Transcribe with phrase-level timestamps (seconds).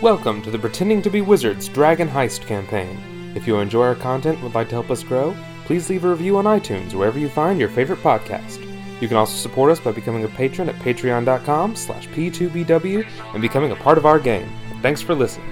[0.00, 3.32] Welcome to the Pretending to be Wizards Dragon Heist campaign.
[3.34, 6.10] If you enjoy our content and would like to help us grow, please leave a
[6.10, 8.62] review on iTunes or wherever you find your favorite podcast.
[9.00, 13.72] You can also support us by becoming a patron at patreon.com slash p2bw and becoming
[13.72, 14.48] a part of our game.
[14.82, 15.50] Thanks for listening.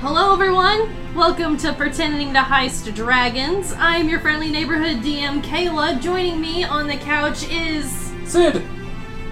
[0.00, 1.14] Hello, everyone.
[1.14, 3.74] Welcome to Pretending to Heist Dragons.
[3.76, 6.00] I'm your friendly neighborhood DM, Kayla.
[6.00, 8.62] Joining me on the couch is Sid!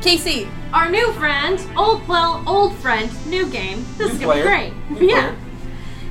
[0.02, 0.46] Casey.
[0.72, 3.84] Our new friend, old well, old friend, new game.
[3.98, 4.70] This New is gonna player.
[4.88, 5.10] be New great.
[5.10, 5.34] yeah.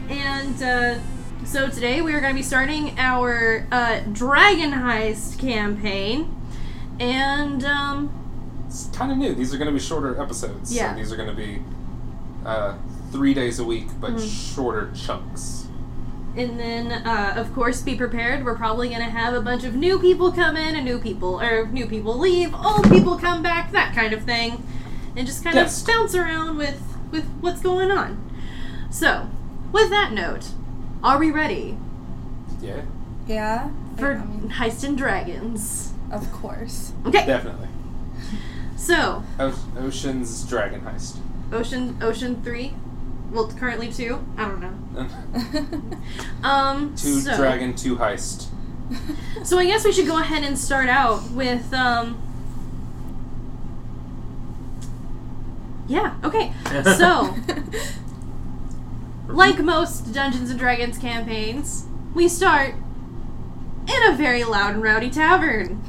[0.09, 0.99] And uh,
[1.45, 6.35] so today we are going to be starting our uh, Dragon Heist campaign,
[6.99, 9.35] and um, It's kind of new.
[9.35, 10.73] These are going to be shorter episodes.
[10.75, 10.93] Yeah.
[10.93, 11.61] So these are going to be
[12.45, 12.75] uh,
[13.11, 14.55] three days a week, but Mhm.
[14.55, 15.58] shorter chunks.
[16.39, 18.45] And then, uh, of course, be prepared.
[18.45, 21.41] We're probably going to have a bunch of new people come in and new people,
[21.41, 24.63] or new people leave, old people come back, that kind of thing.
[25.17, 25.81] And just kind Yes.
[25.81, 26.81] of bounce around with,
[27.11, 28.17] with what's going on.
[28.89, 29.27] So,
[29.73, 30.47] with that note,
[31.03, 31.77] are we ready
[32.61, 32.83] Yeah,
[33.27, 33.69] Yeah.
[33.97, 35.91] for I mean, Heist and Dragons?
[36.09, 36.93] of course.
[37.05, 37.67] Okay, definitely.
[38.77, 41.17] so, O- Ocean's Dragon Heist.
[41.51, 42.73] Ocean Ocean 3?
[43.31, 44.25] Well, currently 2?
[44.37, 45.07] I don't know.
[46.43, 48.47] Um, two so, Dragon, two Heist.
[49.43, 52.17] So I guess we should go ahead and start out with um
[55.87, 56.53] Yeah, okay.
[56.97, 57.35] So,
[59.27, 62.75] like most Dungeons and Dragons campaigns, we start
[63.87, 65.81] in a very loud and rowdy tavern.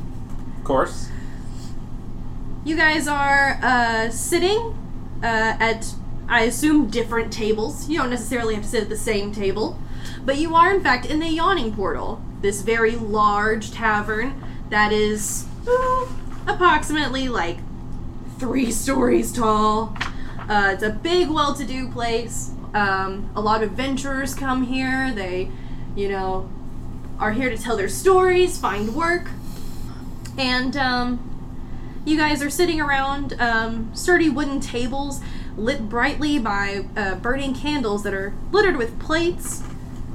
[0.59, 1.11] Of course.
[2.65, 4.77] You guys are uh, sitting
[5.23, 5.95] uh, at,
[6.31, 7.89] I assume, different tables.
[7.89, 9.77] You don't necessarily have to sit at the same table,
[10.25, 15.47] but you are, in fact, in the Yawning Portal, this very large tavern that is
[16.47, 17.59] approximately like
[18.39, 19.97] three stories tall.
[20.49, 22.53] Uh, it's a big, well to do place.
[22.75, 25.13] Um, a lot of adventurers come here.
[25.13, 25.51] They,
[25.97, 26.49] you know,
[27.19, 29.29] are here to tell their stories, find work.
[30.39, 31.27] And, um,
[32.05, 35.21] you guys are sitting around um, sturdy wooden tables
[35.57, 39.63] lit brightly by uh, burning candles that are littered with plates.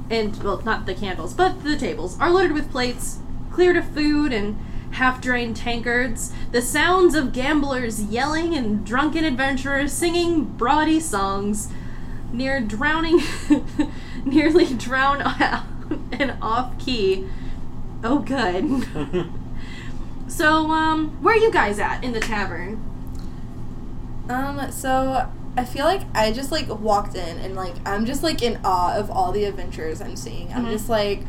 [0.08, 3.18] And, well, not the candles, but the tables are littered with plates,
[3.50, 4.58] cleared of food and
[4.92, 6.32] half drained tankards.
[6.52, 11.68] The sounds of gamblers yelling and drunken adventurers singing brawdy songs
[12.32, 13.20] near drowning,
[14.24, 15.64] nearly drown out
[16.12, 17.26] and off key.
[18.04, 19.32] Oh, good.
[20.28, 22.82] So, um, where are you guys at in the tavern?
[24.28, 28.42] Um, so I feel like I just like walked in and like I'm just like
[28.42, 30.52] in awe of all the adventures I'm seeing.
[30.52, 30.70] I'm Mhm.
[30.72, 31.22] just like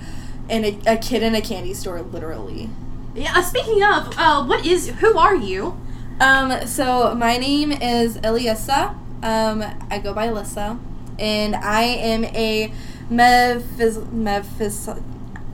[0.49, 2.69] in a, a kid in a candy store, literally.
[3.15, 3.33] Yeah.
[3.35, 4.89] Uh, speaking of, uh, what is?
[4.89, 5.79] Who are you?
[6.19, 8.95] Um, so my name is Eliasa.
[9.23, 10.77] Um, I go by Lissa,
[11.17, 12.71] and I am a
[13.09, 15.01] Mephis, Mephis,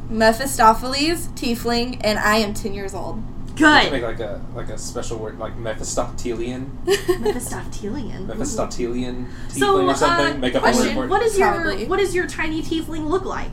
[0.09, 3.21] Mephistopheles tiefling, and I am ten years old.
[3.55, 6.71] You have make like a like a special word like Mephistophelian,
[7.19, 8.27] Mephistophelian.
[8.27, 10.35] Mephistophelian tiefling So, or something.
[10.35, 11.09] uh, make up a word question: for it.
[11.09, 11.85] What is your Probably.
[11.85, 13.51] what does your tiny tiefling look like?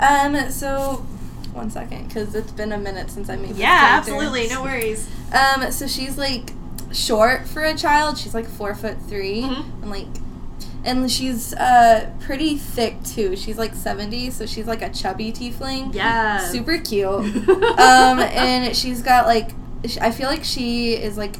[0.00, 1.06] Um, so
[1.52, 3.50] one second, because it's been a minute since I made.
[3.50, 4.12] this Yeah, character.
[4.12, 4.48] absolutely.
[4.48, 5.08] No worries.
[5.32, 6.52] Um, so she's like
[6.92, 8.16] short for a child.
[8.18, 9.82] She's like four foot 3 Mhm.
[9.82, 10.06] and like,
[10.84, 13.36] and she's uh pretty thick too.
[13.36, 15.94] She's like seventy, so she's like a chubby tiefling.
[15.94, 16.38] Yeah.
[16.48, 17.08] super cute.
[17.48, 19.50] um, and she's got like,
[20.00, 21.36] I feel like she is like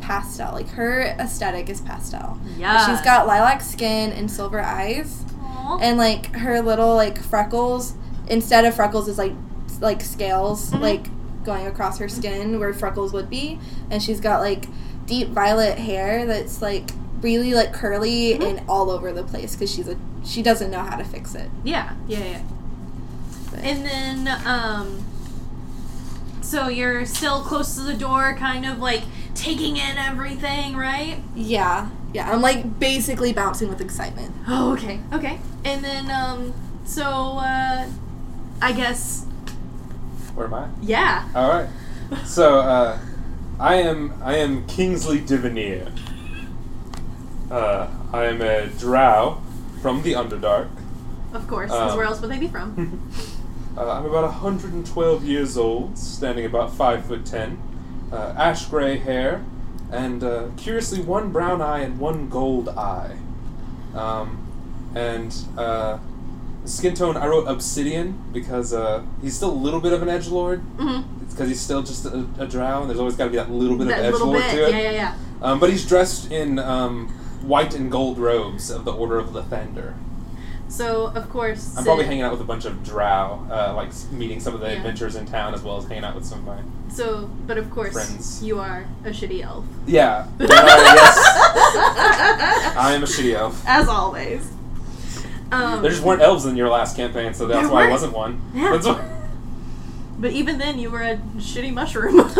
[0.00, 0.52] pastel.
[0.52, 2.38] Like her aesthetic is pastel.
[2.56, 2.86] yeah.
[2.86, 5.78] She's got lilac skin and silver eyes, Aw.
[5.80, 7.94] and like her little like freckles
[8.28, 9.32] instead of freckles is like
[9.80, 10.80] like scales Mhm.
[10.80, 11.06] like
[11.44, 13.58] going across her skin where freckles would be,
[13.90, 14.66] and she's got like
[15.06, 16.90] deep violet hair that's like
[17.22, 18.48] really like curly Mhm.
[18.50, 21.50] and all over the place because she's a she doesn't know how to fix it.
[21.64, 22.40] Yeah, yeah, yeah.
[23.50, 24.98] But- And then, um,
[26.42, 29.02] so you're still close to the door, kind of like
[29.34, 31.18] taking in everything, right?
[31.34, 32.30] Yeah, yeah.
[32.30, 34.34] I'm like basically bouncing with excitement.
[34.48, 35.38] Oh, okay, okay.
[35.64, 36.52] And then, um,
[36.84, 37.02] so,
[37.38, 37.86] uh,
[38.60, 39.24] I guess,
[40.34, 40.66] Where am I?
[40.82, 41.24] yeah.
[41.34, 41.68] All right.
[42.26, 42.98] So uh,
[43.60, 45.86] I am I am Kingsley Divineer.
[47.50, 49.40] Uh, I am a drow
[49.82, 50.68] from the Underdark.
[51.32, 53.00] Of course, because Um, where else would they be from?
[53.78, 57.56] Uh, I'm about 112 years old, standing about five foot ten,
[58.12, 59.44] uh, ash gray hair,
[59.92, 63.16] and uh, curiously one brown eye and one gold eye.
[63.94, 64.44] Um,
[64.96, 65.98] and uh,
[66.64, 70.26] skin tone, I wrote obsidian because uh, he's still a little bit of an edge
[70.26, 70.62] lord.
[70.76, 71.22] Mm-hmm.
[71.24, 73.52] It's because he's still just a, a drow, and there's always got to be that
[73.52, 74.72] little bit That of edge lord to it.
[74.72, 75.14] yeah, yeah, yeah.
[75.42, 77.06] Um, but he's dressed in um,
[77.42, 79.94] white and gold robes of the Order of the Lathander.
[80.68, 84.38] So of course, I'm probably hanging out with a bunch of drow, uh, like meeting
[84.38, 84.74] some of the Yeah.
[84.76, 86.58] adventurers in town, as well as hanging out with some of my.
[86.94, 88.40] So, but of course, Friends.
[88.42, 89.64] you are a shitty elf.
[89.86, 90.26] Yeah.
[90.40, 91.16] Uh, yes,
[92.76, 93.62] I am a shitty elf.
[93.66, 94.48] As always.
[95.52, 97.90] Um, There just weren't elves in your last campaign, so that's why I weren't.
[97.92, 98.40] wasn't one.
[98.54, 98.70] Yeah.
[98.70, 99.04] That's why-
[100.20, 102.16] But even then, you were a shitty mushroom.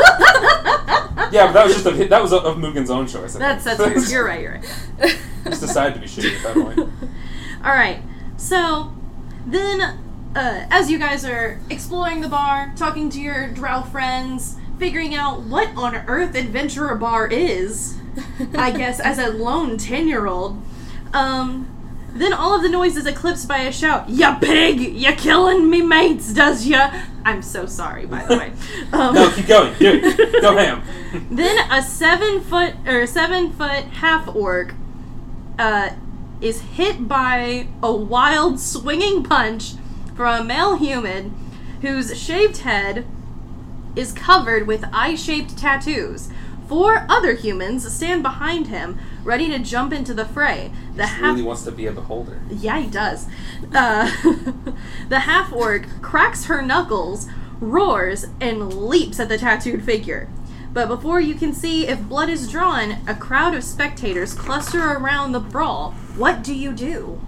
[1.32, 3.34] yeah, but that was just a, that was of Mugen's own choice.
[3.34, 4.02] That's that's true.
[4.02, 4.42] You're right.
[4.42, 4.60] You're
[4.98, 5.18] right.
[5.44, 6.78] just decided to be shitty at that point.
[7.64, 8.02] All right.
[8.36, 8.92] So
[9.46, 9.80] then,
[10.36, 15.40] uh, as you guys are exploring the bar, talking to your drow friends, figuring out
[15.40, 17.96] what on earth Adventurer Bar is,
[18.54, 20.60] I guess as a lone ten-year-old,
[21.14, 21.79] um,
[22.14, 24.08] then all of the noise is eclipsed by a shout.
[24.08, 24.80] Ya pig!
[24.80, 26.90] You killing me mates, does ya?
[27.24, 28.52] I'm so sorry, by the way.
[28.92, 29.72] Um, No, keep going.
[29.78, 30.42] Do it.
[30.42, 30.82] Go ham.
[31.30, 34.74] then a seven foot or seven foot half orc
[35.58, 35.90] uh,
[36.40, 39.74] is hit by a wild swinging punch
[40.16, 41.34] from a male human
[41.82, 43.06] whose shaved head
[43.96, 46.28] is covered with eye shaped tattoos.
[46.70, 50.70] Four other humans stand behind him, ready to jump into the fray.
[50.94, 52.40] The He half really wants to be a beholder.
[52.48, 53.26] yeah, he does.
[53.74, 54.08] Uh,
[55.08, 57.26] the half orc cracks her knuckles,
[57.60, 60.28] roars, and leaps at the tattooed figure.
[60.72, 65.32] But before you can see if blood is drawn, a crowd of spectators cluster around
[65.32, 65.90] the brawl.
[66.16, 67.20] What do you do?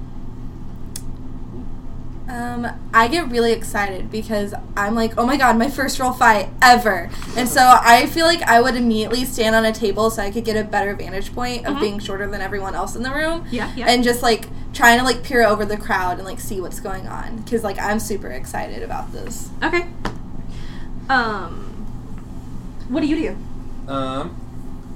[2.32, 6.49] Um, I get really excited because I'm like, oh my god, my first roll fight
[6.62, 7.11] ever.
[7.37, 10.46] And so I feel like I would immediately stand on a table so I could
[10.46, 11.81] get a better vantage point of Mhm.
[11.81, 13.44] being shorter than everyone else in the room.
[13.50, 13.84] Yeah, yeah.
[13.87, 17.06] And just like trying to like peer over the crowd and like see what's going
[17.06, 19.50] on because like I'm super excited about this.
[19.62, 19.84] Okay.
[21.11, 21.84] Um,
[22.88, 23.17] what do you
[23.87, 23.93] do?
[23.93, 24.34] Um,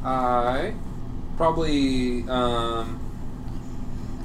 [0.02, 0.72] I
[1.36, 2.98] probably um,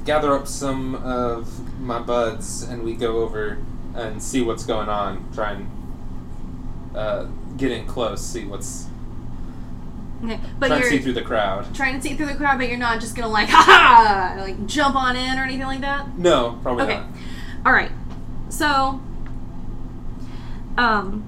[0.04, 3.58] gather up some of my buds and we go over
[3.94, 5.30] and see what's going on.
[5.32, 5.70] Try and
[6.96, 7.24] uh,
[7.56, 8.86] get in close, see what's.
[10.24, 11.74] Okay, but try and you're see through the crowd.
[11.74, 13.62] trying to see through the crowd, but you're not just gonna like, ha
[14.36, 16.16] ha, like jump on in or anything like that.
[16.16, 16.94] No, probably Okay.
[16.96, 17.06] not.
[17.66, 17.90] All right.
[18.48, 19.00] So,
[20.78, 21.24] um,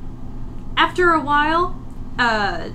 [0.76, 1.80] after a while,
[2.18, 2.68] uh,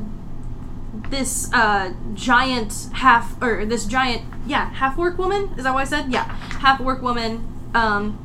[1.09, 5.53] this uh giant half or this giant yeah half orc woman?
[5.57, 6.11] Is that what I said?
[6.11, 6.23] Yeah,
[6.59, 8.17] half orc woman um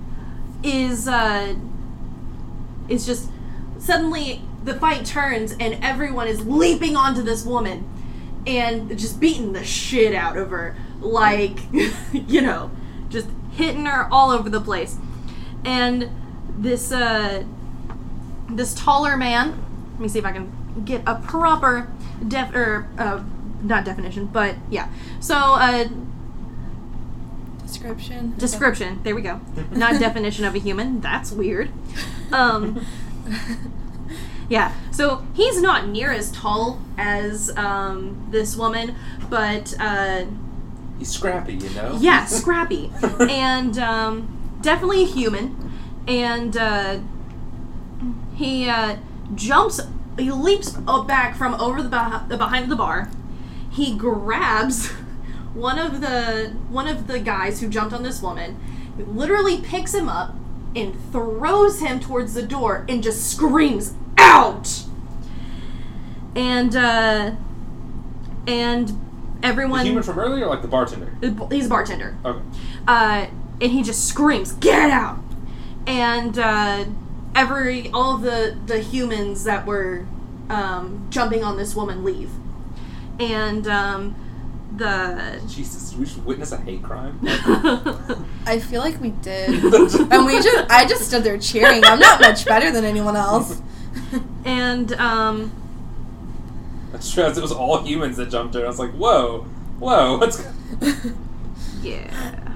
[0.63, 1.55] is uh
[2.89, 3.31] is just
[3.79, 7.89] suddenly the fight turns and everyone is leaping onto this woman
[8.47, 11.59] and just beating the shit out of her like
[12.13, 12.71] you know
[13.11, 14.97] just hitting her all over the place.
[15.65, 16.11] And
[16.59, 17.45] this uh
[18.49, 19.61] this taller man
[19.93, 21.91] let me see if i can get a proper
[22.29, 23.23] def or uh
[23.63, 24.89] not definition but yeah.
[25.21, 25.89] So uh
[27.75, 28.35] Description.
[28.39, 29.41] description there we go
[29.73, 31.71] not definition of a human that's weird
[32.33, 32.85] um
[34.49, 38.95] yeah so he's not near as tall as um this woman
[39.29, 40.25] but uh
[40.99, 41.99] He's scrappy, you know?
[42.01, 45.73] yeah, scrappy, and um, definitely a human.
[46.07, 47.01] And uh,
[48.37, 48.99] he uh,
[49.35, 49.81] jumps,
[50.17, 53.11] he leaps up back from over the, beh- the behind the bar.
[53.73, 54.93] He grabs
[55.55, 58.59] one of the one of the guys who jumped on this woman,
[58.99, 60.35] literally picks him up
[60.77, 64.83] and throws him towards the door and just screams out.
[66.35, 67.33] And uh,
[68.47, 68.95] and The
[69.47, 71.17] everyone human from earlier, like the bartender?
[71.51, 72.45] he's a bartender Okay.
[72.89, 73.27] uh,
[73.61, 75.19] and he just screams, "Get out!"
[75.87, 76.87] And uh,
[77.37, 80.07] every all of the the humans that were
[80.51, 82.31] um, jumping on this woman leave,
[83.21, 84.17] and um,
[84.77, 87.19] the Jesus, we should witness a hate crime.
[88.47, 89.51] I feel like we did.
[89.65, 91.85] and we just I just stood there cheering.
[91.85, 93.61] I'm not much better than anyone else.
[94.45, 95.53] and um,
[96.93, 97.25] That's true.
[97.25, 98.65] It was all humans that jumped her.
[98.65, 99.43] I was like, whoa,
[99.79, 100.45] whoa, what's.
[101.83, 102.55] yeah,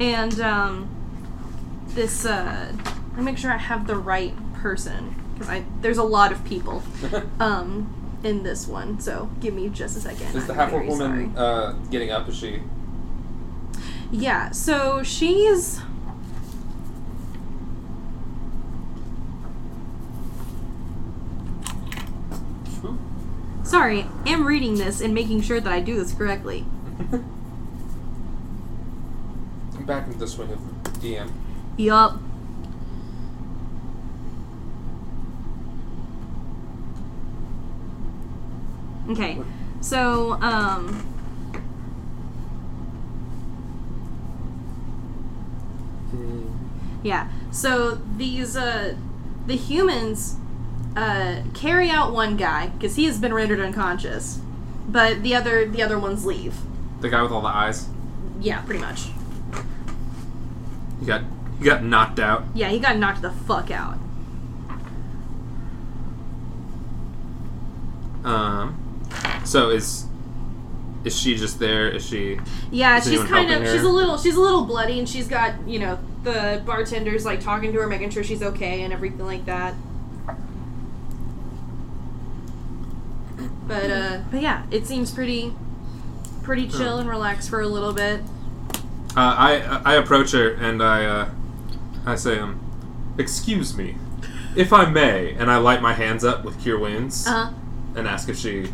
[0.00, 0.88] and um,
[1.88, 2.72] this uh,
[3.10, 6.44] let me make sure I have the right person because I there's a lot of
[6.44, 6.82] people
[7.38, 10.34] um in this one, so give me just a second.
[10.36, 12.28] Is the half orc woman uh, getting up?
[12.28, 12.60] Is she?
[14.10, 15.80] Yeah, so she's.
[22.84, 22.98] Ooh.
[23.62, 26.66] Sorry, am reading this and making sure that I do this correctly.
[27.12, 27.24] I'm
[29.86, 30.58] back into the swing of
[31.00, 31.30] DM.
[31.76, 32.18] Yup.
[39.08, 39.38] Okay.
[39.80, 41.06] So, um,
[47.02, 47.28] yeah.
[47.50, 48.96] So these uh,
[49.46, 50.36] the humans
[50.96, 54.40] uh, carry out one guy because he has been rendered unconscious,
[54.88, 56.56] but the other the other ones leave.
[57.00, 57.88] The guy with all the eyes.
[58.40, 59.08] Yeah, pretty much.
[61.00, 61.22] He got
[61.58, 62.44] he got knocked out.
[62.54, 63.98] Yeah, he got knocked the fuck out.
[68.24, 68.85] Um.
[69.46, 70.06] So is
[71.04, 71.88] is she just there?
[71.88, 72.38] Is she?
[72.72, 75.54] Yeah, Is she's kind of she's a little she's a little bloody and she's got,
[75.68, 79.44] you know, the bartenders like talking to her making sure she's okay and everything like
[79.46, 79.74] that.
[83.68, 85.52] But uh but yeah, it seems pretty
[86.42, 88.20] pretty chill and relaxed for a little bit.
[89.16, 91.30] Uh, I I approach her and I uh,
[92.04, 92.60] I say um,
[93.18, 93.96] excuse me,
[94.54, 97.52] if I may, and I light my hands up with cure wounds Uh-huh.
[97.96, 98.72] and ask if she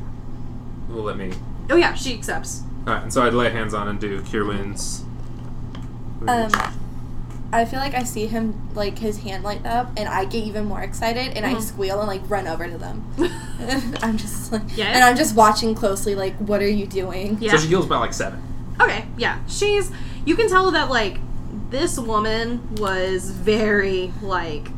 [0.93, 1.33] will let me.
[1.71, 2.63] Oh yeah, she accepts.
[2.87, 5.05] All right, and so I'd lay hands on and do cure wounds.
[6.27, 6.51] Um,
[7.53, 10.65] I feel like I see him like his hand light up, and I get even
[10.67, 11.63] more excited, and I Mhm.
[11.63, 13.05] squeal and like run over to them.
[14.03, 14.87] I'm just like, Yeah?
[14.87, 16.15] and I'm just watching closely.
[16.15, 17.39] Like, what are you doing?
[17.41, 17.53] Yeah.
[17.53, 18.43] So she heals by like seven.
[18.81, 19.39] Okay, yeah.
[19.49, 19.91] She's
[20.25, 21.19] you can tell that like
[21.71, 24.69] this woman was very like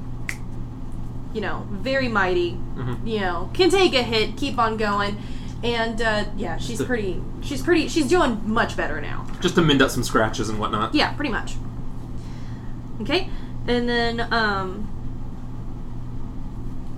[1.33, 2.53] you know, very mighty.
[2.77, 3.05] Mhm.
[3.07, 5.17] You know, can take a hit, keep on going.
[5.65, 9.27] And uh yeah, she's So- pretty she's pretty she's doing much better now.
[9.41, 10.95] Just to mend up some scratches and whatnot.
[10.95, 11.55] Yeah, pretty much.
[13.01, 13.29] Okay.
[13.67, 14.89] And then um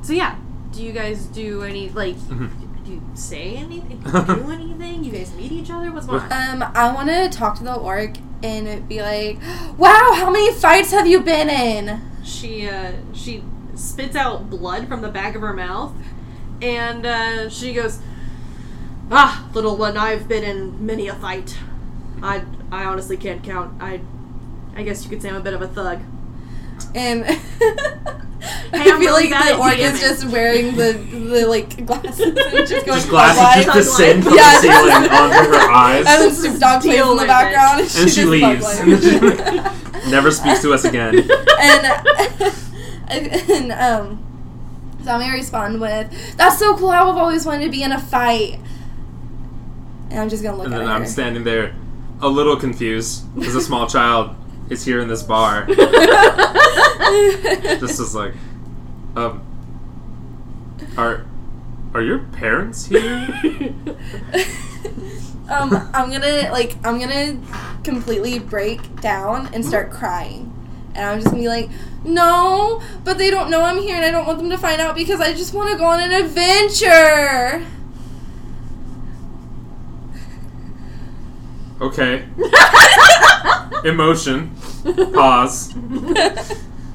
[0.03, 0.35] So yeah,
[0.73, 2.51] do you guys do any like Mhm.
[2.85, 3.99] do you say anything?
[4.05, 5.05] Do you do anything?
[5.05, 5.91] You guys meet each other?
[5.93, 6.63] What's going on?
[6.63, 9.39] Um, I want to talk to the orc and be like,
[9.79, 13.43] "Wow, how many fights have you been in?" she uh she
[13.77, 15.93] spits out blood from the back of her mouth
[16.61, 18.01] and uh she goes
[19.11, 21.57] ah little one i've been in many a fight.
[22.23, 23.81] I i honestly can't count.
[23.83, 24.01] I
[24.75, 26.01] i guess you could say i'm a bit of a thug.
[26.95, 27.31] And I
[28.73, 32.37] I'm feel really like bad the orc is just wearing the the like glasses and
[32.69, 36.23] just going Just glasses just descend from Yeah, the just- ceiling onto her eyes, And
[36.23, 40.11] then Snoop Dogg plays in the background, and, and she just leaves.
[40.11, 41.29] Never speaks to us again.
[41.59, 41.87] and
[43.09, 44.23] and um,
[45.03, 46.91] so I'm gonna respond with, "That's so cool!
[46.91, 48.61] I've always wanted to be in a fight."
[50.11, 50.93] And I'm just gonna look And at then her.
[50.95, 51.75] I'm standing there,
[52.21, 54.35] a little confused, because a small child
[54.71, 55.67] is here in this bar.
[57.79, 58.35] Just as like,
[59.17, 59.43] um,
[60.97, 61.25] are
[61.95, 63.01] are your parents here?
[65.49, 67.39] um, I'm gonna like I'm gonna
[67.85, 70.53] completely break down and start crying,
[70.95, 71.71] and I'm just gonna be like,
[72.05, 74.95] "No, but they don't know I'm here, and I don't want them to find out
[74.97, 77.65] because I just want to go on an adventure."
[81.81, 82.27] Okay.
[83.85, 84.55] Emotion.
[85.13, 85.75] Pause.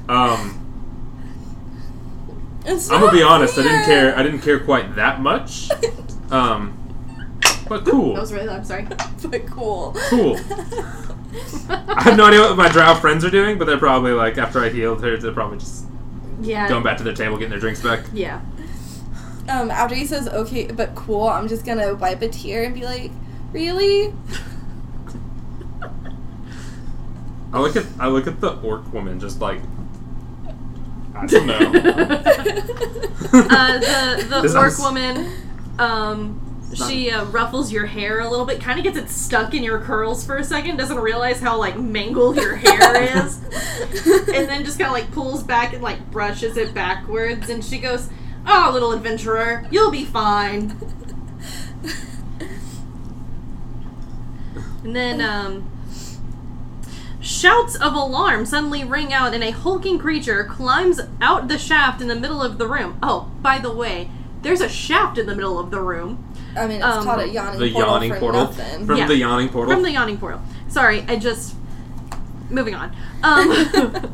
[0.08, 0.58] Um,
[2.64, 3.58] It's I'm gonna be honest.
[3.58, 4.16] I didn't care.
[4.16, 5.68] I didn't care quite that much.
[6.30, 6.78] Um,
[7.68, 8.14] but cool.
[8.14, 8.86] that was really i'm sorry
[9.28, 9.94] but cool.
[10.08, 10.36] Cool.
[11.68, 14.60] I have no idea what my drow friends are doing, but they're probably like after
[14.62, 15.86] I healed her, they're probably just
[16.40, 18.04] yeah going back to their table, getting their drinks back.
[18.12, 18.40] yeah
[19.48, 22.84] Um, after he says okay, but cool, I'm just gonna wipe a tear and be
[22.84, 23.10] like,
[23.52, 24.12] really?
[27.52, 29.60] I look at I look at the orc woman, just like
[31.14, 31.54] I don't know.
[31.58, 31.62] uh,
[33.78, 35.30] the the This orc sounds- woman,
[35.78, 36.38] um,
[36.78, 39.62] not- she uh, ruffles your hair a little bit, kind of gets it stuck in
[39.62, 43.38] your curls for a second, doesn't realize how like mangled your hair is,
[44.28, 47.78] and then just kind of like pulls back and like brushes it backwards, and she
[47.78, 48.08] goes,
[48.46, 50.74] "Oh, little adventurer, you'll be fine."
[54.84, 55.70] And then, um,
[57.22, 62.08] shouts of alarm suddenly ring out, and a hulking creature climbs out the shaft in
[62.08, 62.98] the middle of the room.
[63.02, 64.10] Oh, by the way,
[64.42, 66.24] there's a shaft in the middle of the room
[66.56, 68.86] I mean, it's Um, called a yawning the portal yawning for portal nothing.
[68.86, 69.06] from Yeah.
[69.06, 69.72] the yawning portal.
[69.72, 70.40] from the yawning portal.
[70.68, 71.54] Sorry, I just.
[72.50, 72.92] Moving on.
[73.22, 74.10] Um,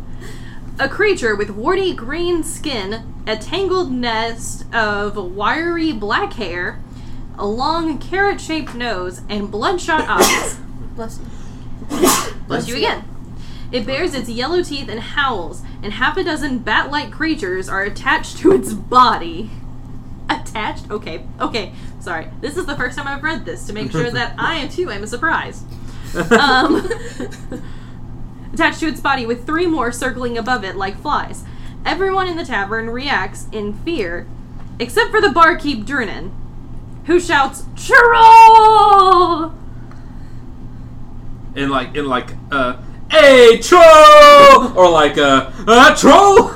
[0.78, 6.78] a creature with warty green skin, a tangled nest of wiry black hair,
[7.36, 10.58] a long carrot shaped nose, and bloodshot eyes.
[10.94, 11.24] Bless you.
[12.46, 13.04] Bless you again.
[13.70, 17.82] It bears its yellow teeth and howls, and half a dozen bat like creatures are
[17.82, 19.50] attached to its body.
[20.30, 20.90] Attached?
[20.90, 22.28] Okay, okay, sorry.
[22.40, 25.02] This is the first time I've read this to make sure that I too am
[25.02, 25.64] a surprise.
[26.30, 26.76] Um,
[28.52, 31.44] attached to its body with three more circling above it like flies.
[31.84, 34.26] Everyone in the tavern reacts in fear,
[34.78, 36.32] except for the barkeep Durnan,
[37.04, 39.54] who shouts, Churro!
[41.56, 42.76] In like in like uh
[43.10, 46.50] "Hey, troll!" or like, uh, uh troll.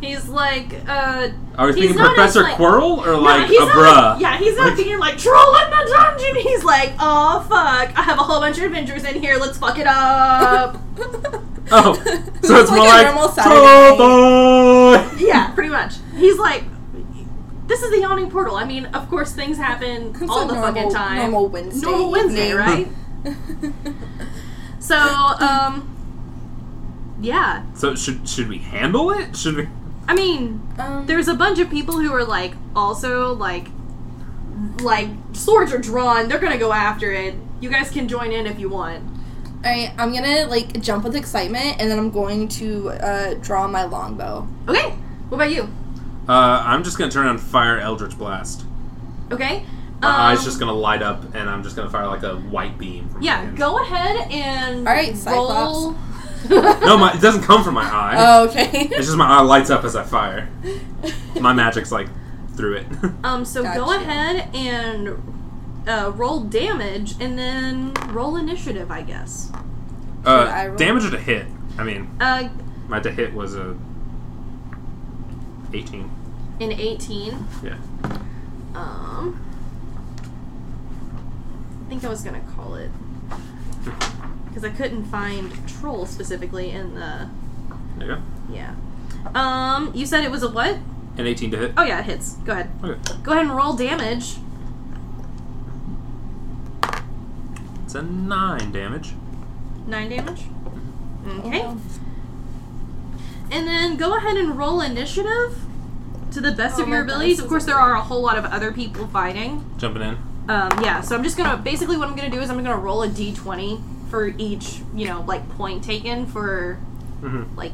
[0.00, 1.28] He's like, uh,
[1.58, 3.74] Are we He's thinking Professor as, like- Quirrell or like he's a not,
[4.16, 4.20] bruh?
[4.20, 6.36] Yeah, he's not Like- being like troll in the dungeon.
[6.42, 9.36] He's like, oh fuck, I have a whole bunch of adventures in here.
[9.36, 10.78] Let's fuck it up.
[11.72, 11.94] Oh,
[12.42, 15.24] so it's more a like troll Saturday boy.
[15.24, 15.94] yeah, pretty much.
[16.16, 16.64] He's like,
[17.68, 18.56] this is the yawning portal.
[18.56, 21.18] I mean, of course, things happen It's all the normal- fucking time.
[21.30, 22.96] normal Wednesday Normal Wednesday, evening.
[23.24, 23.74] right?
[24.90, 24.98] So,
[25.46, 27.64] um, yeah.
[27.74, 29.36] So should should we handle it?
[29.36, 29.68] Should we?
[30.08, 33.68] I mean, um, there's a bunch of people who are like also like
[34.80, 38.58] like swords are drawn they're gonna go after it you guys can join in if
[38.58, 39.02] you want
[39.64, 43.68] all right, I'm gonna like jump with excitement, and then I'm going to uh, draw
[43.68, 44.48] my longbow.
[44.68, 44.90] okay
[45.28, 45.62] what about you
[46.28, 48.64] Uh, I'm just gonna turn on fire Eldritch Blast.
[49.30, 49.64] okay
[50.02, 52.78] My Um, eye's just gonna light up, and I'm just gonna fire like a white
[52.78, 53.08] beam.
[53.10, 53.56] From yeah hand.
[53.58, 55.94] go ahead and All right, roll
[56.48, 58.14] No, my, it doesn't come from my eye.
[58.18, 58.70] Oh, okay.
[58.72, 60.48] It's just my eye lights up as I fire.
[61.38, 62.08] My magic's like
[62.56, 62.86] through it.
[63.24, 65.22] um so go ahead and
[65.86, 69.50] uh, roll damage and then roll initiative i guess
[70.26, 70.30] I
[70.64, 70.76] uh, roll?
[70.76, 71.46] damage or to hit?
[71.78, 72.48] I mean, uh
[72.88, 73.76] my to hit was a
[75.72, 76.10] 18.
[76.60, 77.76] in 18 Yeah.
[78.74, 79.49] um i
[81.90, 82.90] think i was gonna call it
[84.48, 87.28] because i couldn't find troll specifically in the
[87.98, 88.22] There you go.
[88.50, 88.74] Yeah.
[89.34, 90.78] Um, you said it was a what?
[91.18, 91.72] An 18 to hit.
[91.76, 92.34] Oh yeah, it hits.
[92.46, 92.70] Go ahead.
[92.82, 92.98] Okay.
[93.22, 94.36] Go ahead and roll damage.
[97.84, 99.12] It's a 9 damage.
[99.86, 100.42] Nine damage.
[101.26, 101.60] Okay.
[101.64, 101.78] Oh,
[103.50, 105.58] And then go ahead and roll initiative
[106.32, 107.40] to the best Oh, of your abilities.
[107.40, 109.64] Of course, there are a whole lot of other people fighting.
[109.76, 110.16] Jumping in.
[110.48, 111.00] Um, yeah.
[111.00, 113.80] So I'm just gonna basically what I'm gonna do is I'm gonna roll a d20
[114.10, 116.78] for each you know like point taken for
[117.22, 117.54] Mm-hmm.
[117.54, 117.72] like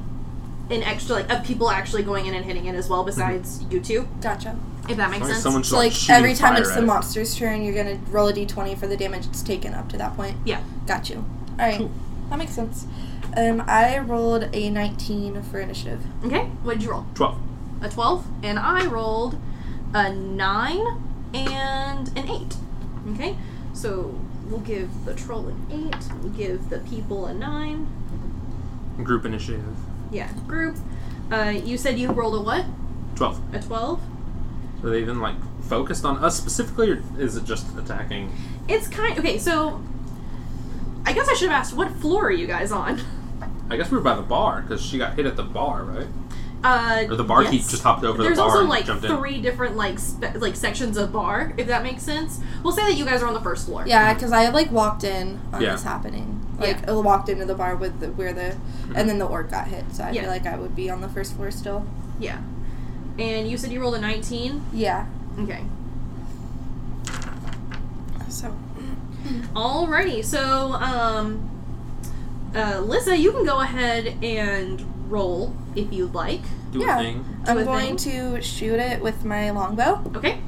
[0.71, 3.79] an extra like of people actually going in and hitting it as well besides you
[3.81, 4.59] two Gotcha.
[4.89, 5.39] if that makes sense.
[5.43, 6.85] Someone So like, like every time it's the it.
[6.85, 10.17] monster's turn, you're gonna roll a d20 for the damage it's taken up to that
[10.17, 10.37] point.
[10.45, 10.61] Yeah.
[10.89, 11.25] Got you.
[11.59, 11.93] All right, Cool.
[12.31, 12.87] that makes sense.
[13.37, 16.01] Um, I rolled a 19 for initiative.
[16.25, 16.47] Okay.
[16.65, 17.07] What did you roll?
[17.15, 17.39] 12.
[17.83, 19.39] a 12 and i rolled
[19.95, 21.03] a 9
[21.47, 22.57] and an 8
[23.15, 23.37] okay
[23.73, 24.15] so
[24.47, 27.87] we'll give the troll an 8 we'll give the people a 9
[29.03, 29.77] Group initiative.
[30.11, 30.77] yeah group
[31.31, 32.65] uh, you said you rolled a what
[33.17, 33.55] 12.
[33.55, 34.01] a 12
[34.85, 38.33] Are they even like focused on us specifically, or is it just attacking?
[38.69, 39.83] it's kind okay so
[41.05, 43.01] i guess i should have asked what floor are you guys on
[43.69, 46.07] I guess we were by the bar because she got hit at the bar, right?
[46.67, 47.71] Uh, Or the barkeep yes.
[47.71, 49.17] just hopped over There's the bar There's also and like jumped in.
[49.17, 52.41] three different like spe- like sections of bar, if that makes sense.
[52.63, 53.85] We'll say that you guys are on the first floor.
[53.87, 55.73] Yeah, because I like walked in on Yeah.
[55.73, 56.43] this happening.
[56.59, 56.91] Like Yeah.
[56.91, 58.57] I walked into the bar with the, where the,
[58.95, 59.85] and then the orc got hit.
[59.95, 60.23] So I Yeah.
[60.23, 61.87] feel like I would be on the first floor still.
[62.19, 62.41] Yeah.
[63.19, 64.63] And you said you rolled a 19.
[64.73, 65.07] Yeah.
[65.39, 65.65] Okay.
[68.29, 68.55] So.
[69.55, 70.25] Alrighty.
[70.25, 71.51] So, um,
[72.55, 76.43] uh, Lissa, you can go ahead and roll if you'd like.
[76.73, 76.99] Do Yeah.
[76.99, 77.25] a thing.
[77.47, 78.35] I'm a going thing?
[78.37, 80.03] to shoot it with my longbow.
[80.17, 80.41] Okay.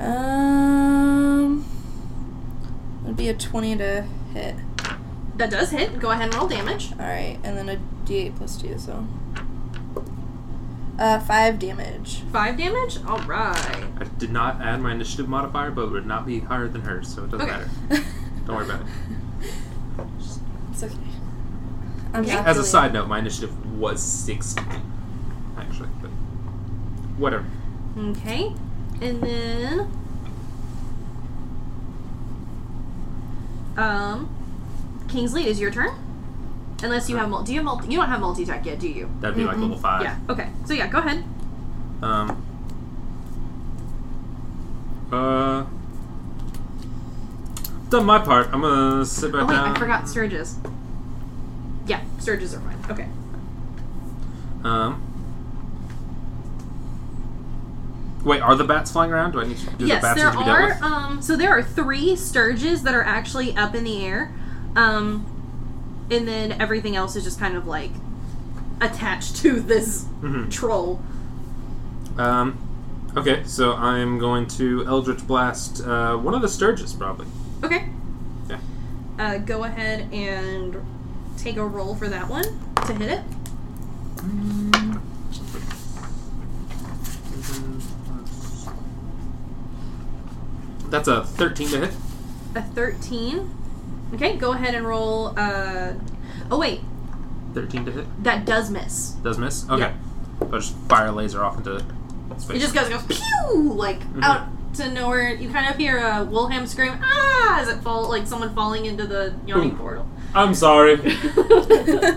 [0.00, 1.64] Um,
[3.04, 4.54] it'd be a 20 to hit.
[5.36, 5.98] That does hit.
[6.00, 6.92] Go ahead and roll damage.
[6.98, 9.06] All right, and then a d8 plus two, so
[10.98, 12.22] uh, five damage.
[12.32, 12.98] Five damage.
[13.06, 13.84] All right.
[14.00, 17.14] I did not add my initiative modifier, but it would not be higher than hers,
[17.14, 17.58] so it doesn't Okay.
[17.90, 18.04] matter.
[18.46, 18.86] Don't worry about it.
[20.70, 20.94] It's okay.
[22.14, 22.34] I'm Okay.
[22.34, 24.95] not As a side note, my initiative was 60, actually, but
[27.18, 27.44] whatever.
[27.98, 28.52] Okay.
[29.00, 29.92] And then,
[33.76, 34.28] um,
[35.08, 35.90] Kingsley, it is your turn.
[36.82, 37.88] Unless you have multi, do you have multi?
[37.88, 39.08] You don't have multi attack yet, do you?
[39.20, 39.62] That'd be like Mm-mm.
[39.62, 40.02] level 5.
[40.02, 40.16] Yeah.
[40.28, 40.48] Okay.
[40.66, 41.24] So yeah, go ahead.
[42.02, 42.42] Um.
[45.10, 45.64] Uh.
[47.88, 48.48] Done my part.
[48.52, 49.76] I'm gonna sit back Oh wait, down.
[49.76, 50.58] I forgot Sturges.
[51.86, 52.76] Yeah, Sturges are fine.
[52.90, 53.08] Okay.
[54.64, 55.02] Um.
[58.26, 59.30] Wait, are the bats flying around?
[59.32, 60.66] Do I need to do yes, the bats there need to be dealt are.
[60.66, 60.82] with?
[60.82, 64.32] Um, so there are three Sturges that are actually up in the air,
[64.74, 65.24] um,
[66.10, 67.92] and then everything else is just kind of like
[68.80, 70.50] attached to this Mhm.
[70.50, 71.00] troll.
[72.18, 72.58] Um.
[73.16, 77.26] Okay, so I'm going to Eldritch Blast uh, one of the Sturges, probably.
[77.62, 77.88] Okay.
[78.50, 78.58] Yeah.
[79.18, 80.76] Uh, go ahead and
[81.38, 82.44] take a roll for that one
[82.86, 83.20] to hit it.
[91.04, 91.90] That's a 13 to hit.
[92.54, 93.50] A thirteen.
[94.14, 95.34] Okay, go ahead and roll.
[95.38, 95.92] Uh,
[96.50, 96.80] oh wait,
[97.54, 98.24] 13 to hit.
[98.24, 99.10] That does miss.
[99.22, 99.68] Does miss?
[99.68, 99.92] Okay.
[100.40, 101.84] I'll just fire a laser off into
[102.30, 102.56] its face.
[102.56, 104.22] It just goes goes pew like Mm-hmm.
[104.22, 105.34] out to nowhere.
[105.34, 109.06] You kind of hear a Wilhelm scream ah as it fall like someone falling into
[109.06, 109.76] the yawning Ooh.
[109.76, 110.08] portal.
[110.34, 110.96] I'm sorry.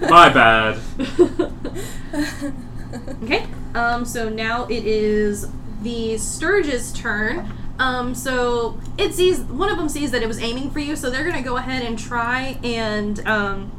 [0.10, 0.80] My bad.
[3.24, 3.46] Okay.
[3.76, 4.06] Um.
[4.06, 5.48] So now it is
[5.82, 7.52] the Sturge's turn.
[7.80, 8.14] Um.
[8.14, 11.24] So it sees one of them sees that it was aiming for you, so they're
[11.24, 13.72] gonna go ahead and try and um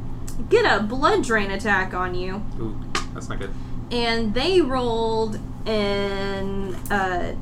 [0.49, 2.43] get a blood drain attack on you.
[2.59, 2.79] Ooh,
[3.13, 3.53] that's not good.
[3.91, 5.35] And they rolled
[5.67, 7.35] an uh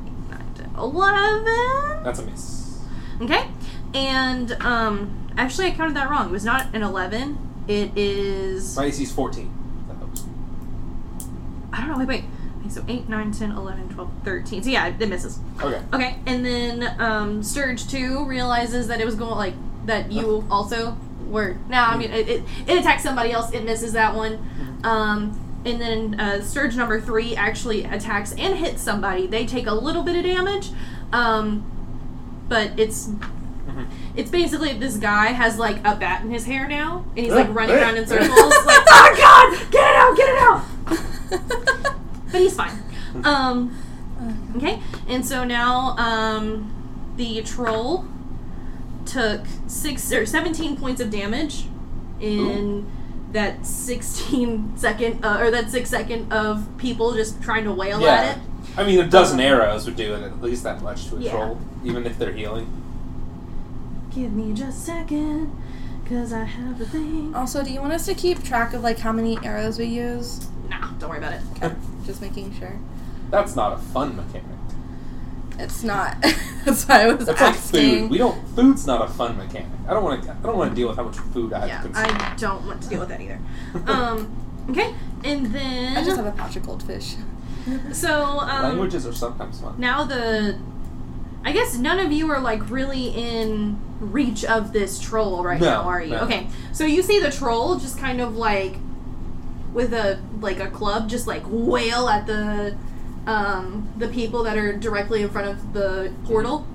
[0.77, 2.03] eleven.
[2.03, 2.79] That's a miss.
[3.21, 3.47] Okay.
[3.93, 5.15] And um.
[5.37, 6.27] Actually, I counted that wrong.
[6.27, 7.37] It was not an eleven.
[7.67, 8.75] It is.
[8.75, 9.55] My AC's 14.
[11.71, 11.97] I don't know.
[11.99, 12.23] Wait, wait.
[12.69, 14.63] So 8, 9, 10, 11, 12, 13.
[14.63, 15.39] So yeah, it misses.
[15.61, 15.81] Okay.
[15.93, 19.55] Okay, and then um, Sturge 2 realizes that it was going, like,
[19.85, 21.57] that you also were.
[21.67, 24.79] Now, I mean, it, it, it attacks somebody else, it misses that one.
[24.83, 29.27] Um, and then uh, Sturge number 3 actually attacks and hits somebody.
[29.27, 30.69] They take a little bit of damage,
[31.11, 31.63] um,
[32.47, 33.09] but it's.
[34.15, 37.53] It's basically this guy has like a bat in his hair now, and he's like
[37.53, 41.85] running around in circles, like, "Oh God, get it out, get it out!"
[42.31, 42.81] but he's fine.
[43.23, 43.75] Um,
[44.57, 48.05] okay, and so now um, the troll
[49.05, 51.65] took six or seventeen points of damage
[52.19, 52.89] in
[53.31, 58.13] that sixteen second uh, or that six second of people just trying to wail Yeah.
[58.15, 58.43] at it.
[58.77, 61.31] I mean, a dozen arrows would do it at least that much to a Yeah.
[61.31, 62.67] troll, even if they're healing.
[64.13, 65.51] Give me just a second,
[66.07, 67.33] cause I have a thing.
[67.35, 70.47] Also, do you want us to keep track of like how many arrows we use?
[70.69, 71.41] Nah, don't worry about it.
[71.57, 71.75] Okay,
[72.09, 72.77] just making sure.
[73.29, 74.45] That's not a fun mechanic.
[75.59, 76.15] It's not.
[76.65, 78.09] That's why I was That's like food.
[78.09, 78.35] We don't.
[78.55, 79.67] Food's not a fun mechanic.
[79.87, 80.31] I don't want to.
[80.31, 82.17] I don't want to deal with how much food I have Yeah, to consume.
[82.21, 83.39] I don't want to deal with that either.
[83.85, 84.93] Um, okay,
[85.23, 87.15] and then I just have a pouch of goldfish.
[87.91, 89.75] so um, Languages are sometimes fun.
[89.77, 90.57] now the
[91.43, 95.67] I guess none of you are like really in reach of this troll right No,
[95.67, 96.11] now, are you?
[96.11, 96.21] no.
[96.23, 96.47] Okay.
[96.71, 98.75] So you see the troll just kind of like
[99.73, 102.75] with a like a club just like wail at the
[103.27, 106.65] um the people that are directly in front of the portal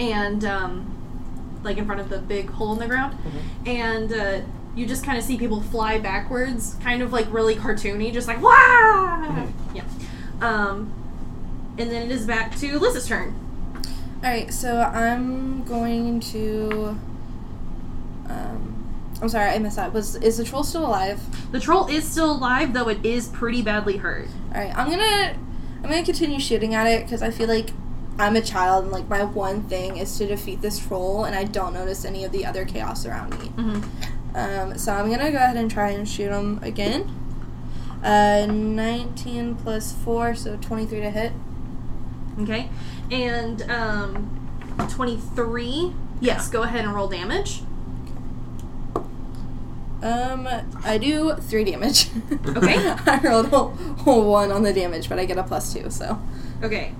[0.00, 0.88] and um
[1.62, 3.68] like in front of the big hole in the ground Mm-hmm.
[3.68, 4.40] and uh
[4.74, 8.40] you just kind of see people fly backwards, kind of like really cartoony, just like
[8.40, 9.46] wow.
[9.74, 9.84] Yeah.
[10.40, 10.90] Um,
[11.76, 13.34] and then it is back to Liz's turn.
[14.24, 16.98] All right, so I'm going to.
[18.30, 18.71] Um,
[19.22, 19.92] I'm sorry, I missed that.
[19.92, 21.20] Was is the troll still alive?
[21.52, 24.26] The troll is still alive, though it is pretty badly hurt.
[24.52, 25.38] All right, I'm gonna
[25.76, 27.70] I'm gonna continue shooting at it because I feel like
[28.18, 31.44] I'm a child and like my one thing is to defeat this troll, and I
[31.44, 33.48] don't notice any of the other chaos around me.
[33.50, 34.36] Mm-hmm.
[34.36, 37.08] Um, so I'm gonna go ahead and try and shoot him again.
[38.02, 41.32] Uh, 19 plus 4, so 23 to hit.
[42.40, 42.70] Okay,
[43.12, 45.92] and um, twenty-three.
[46.20, 47.62] Yes, go ahead and roll damage.
[50.02, 50.48] Um,
[50.84, 52.08] I do 3 damage.
[52.56, 52.74] Okay.
[53.06, 56.20] I rolled a, a 1 on the damage, but I get a plus 2, so.
[56.62, 56.92] Okay.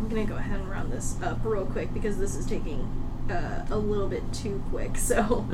[0.00, 2.80] I'm gonna go ahead and round this up real quick because this is taking
[3.30, 4.96] uh, a little bit too quick.
[4.96, 5.46] So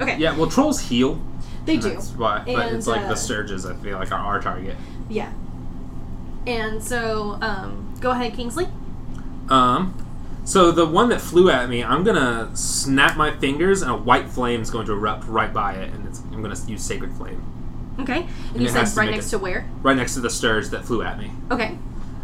[0.00, 1.20] okay, yeah, well, trolls heal.
[1.64, 1.90] they and do.
[1.90, 2.42] That's why.
[2.46, 3.66] But And, it's like uh, the sturges.
[3.66, 4.76] I feel like, are our target.
[5.08, 5.32] Yeah.
[6.46, 8.68] And so, um, go ahead, Kingsley.
[9.48, 10.05] Um,
[10.46, 14.28] so the one that flew at me, I'm gonna snap my fingers, and a white
[14.30, 17.42] flame is going to erupt right by it, and it's, I'm gonna use Sacred Flame
[18.00, 18.20] Okay.
[18.22, 19.68] And And you said to right next it- to where?
[19.82, 21.32] right next to the Sturge that flew at me.
[21.50, 21.76] Okay.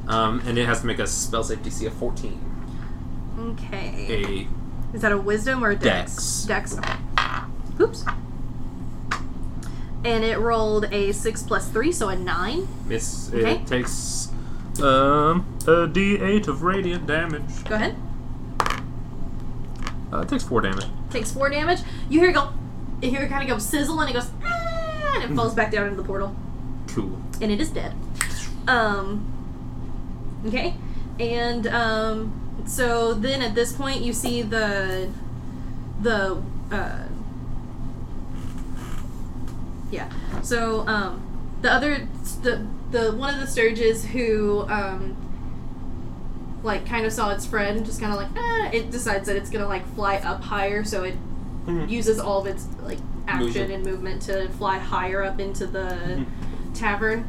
[0.09, 2.39] Um, and it has to make a spell save DC of 14.
[3.39, 4.47] Okay.
[4.93, 6.43] A Is that a wisdom or a dex?
[6.45, 6.75] Dex.
[6.75, 6.75] Dex.
[6.83, 6.93] Okay.
[7.81, 8.05] Oops.
[10.05, 12.67] And it rolled a six plus three, so a nine.
[12.87, 13.33] miss.
[13.33, 13.53] Okay.
[13.57, 14.29] It takes
[14.83, 17.65] um a D8 of radiant damage.
[17.65, 17.97] Go ahead.
[20.13, 20.87] Uh, it takes four damage.
[21.11, 21.81] Takes four damage.
[22.11, 22.51] You hear it go.
[23.01, 25.71] You hear it kind of go sizzle, and it goes, ah, and it falls back
[25.73, 26.37] down into the portal,
[26.89, 27.21] Cool.
[27.41, 27.95] and it is dead.
[28.69, 29.27] Um.
[30.47, 30.75] Okay.
[31.19, 32.39] And um.
[32.67, 35.11] So then at this point, you see the
[36.01, 37.05] the uh.
[39.91, 40.11] Yeah.
[40.43, 41.23] So um,
[41.61, 42.09] the other
[42.43, 45.17] the the one of the sturges who um
[46.63, 49.51] like kind of saw its friend just kind of like ah, it decides that it's
[49.51, 51.15] gonna like fly up higher, so it
[51.67, 51.89] Mhm.
[51.89, 52.99] uses all of its like
[53.29, 53.71] action Movement.
[53.73, 56.27] and movement to fly higher up into the Mhm.
[56.75, 57.25] tavern.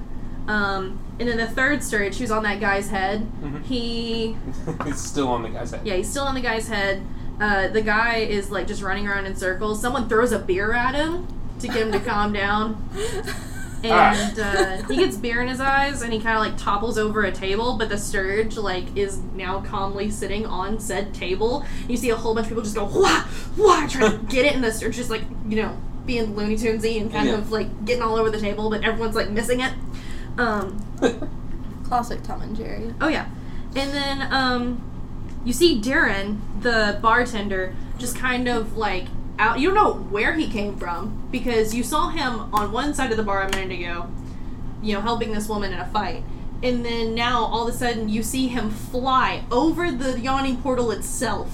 [0.47, 3.63] Um, and then the third sturge, who's on that guy's head, Mhm.
[3.63, 4.35] he
[4.87, 5.81] it's still on the guy's head.
[5.83, 7.01] yeah, he's still on the guy's head.
[7.39, 9.79] Uh, the guy is like just running around in circles.
[9.81, 11.27] Someone throws a beer at him
[11.59, 12.89] to get him to calm down.
[13.83, 17.23] And uh, he gets beer in his eyes, and he kind of like topples over
[17.23, 17.77] a table.
[17.77, 21.65] But the Sturge like is now calmly sitting on said table.
[21.89, 23.25] You see a whole bunch of people just go wah
[23.57, 26.99] wah, trying to get it, and the Sturge just like you know being Looney Tunesy
[27.01, 27.35] and kind Yeah.
[27.37, 29.73] of like getting all over the table, but everyone's like missing it.
[30.37, 30.79] Um,
[31.83, 32.93] Classic Tom and Jerry.
[33.01, 33.27] Oh yeah,
[33.75, 34.81] and then um,
[35.45, 39.05] you see Darren, the bartender, just kind of like
[39.39, 39.59] out.
[39.59, 43.17] You don't know where he came from because you saw him on one side of
[43.17, 44.09] the bar a minute ago,
[44.81, 46.23] you know, helping this woman in a fight,
[46.61, 50.91] and then now all of a sudden you see him fly over the yawning portal
[50.91, 51.49] itself,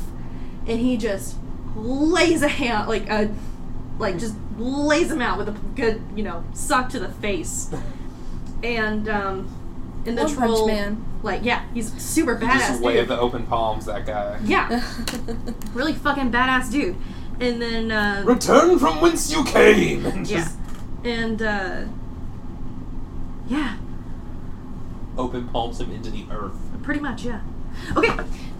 [0.68, 1.36] and he just
[1.76, 3.34] lays a hand like a
[3.98, 7.72] like just lays him out with a good you know suck to the face,
[8.63, 9.48] and um,
[10.06, 11.06] and the One Punch troll Man.
[11.24, 12.86] like yeah he's super You badass just dude.
[12.86, 14.39] wave the open palms, that guy.
[14.44, 14.84] yeah
[15.74, 16.96] really fucking badass dude
[17.39, 20.06] and then uh, Return from whence you came!
[20.06, 20.58] And yeah just
[21.04, 21.84] and uh,
[23.47, 23.78] yeah
[25.17, 26.54] Open palms him into the earth.
[26.84, 27.41] pretty much yeah
[27.95, 28.10] okay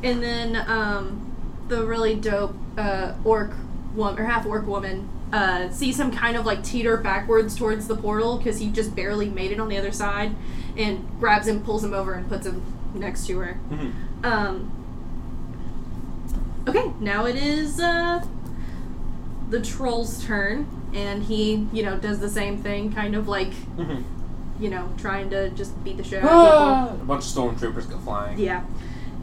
[0.04, 1.36] and then um,
[1.68, 3.52] the really dope uh, orc
[3.96, 7.96] woman or half orc woman uh, sees him kind of like teeter backwards towards the
[7.96, 10.36] portal because he just barely made it on the other side
[10.78, 12.62] and grabs him pulls him over and puts him
[12.96, 13.92] next to her Mhm.
[14.24, 14.72] Um.
[16.68, 18.24] Okay, now it is uh,
[19.50, 24.04] the troll's turn, and he, you know, does the same thing, kind of like, Mhm.
[24.60, 26.90] you know, trying to just beat the shit out Ah!
[26.90, 28.38] of A bunch of stormtroopers go flying.
[28.40, 28.62] Yeah,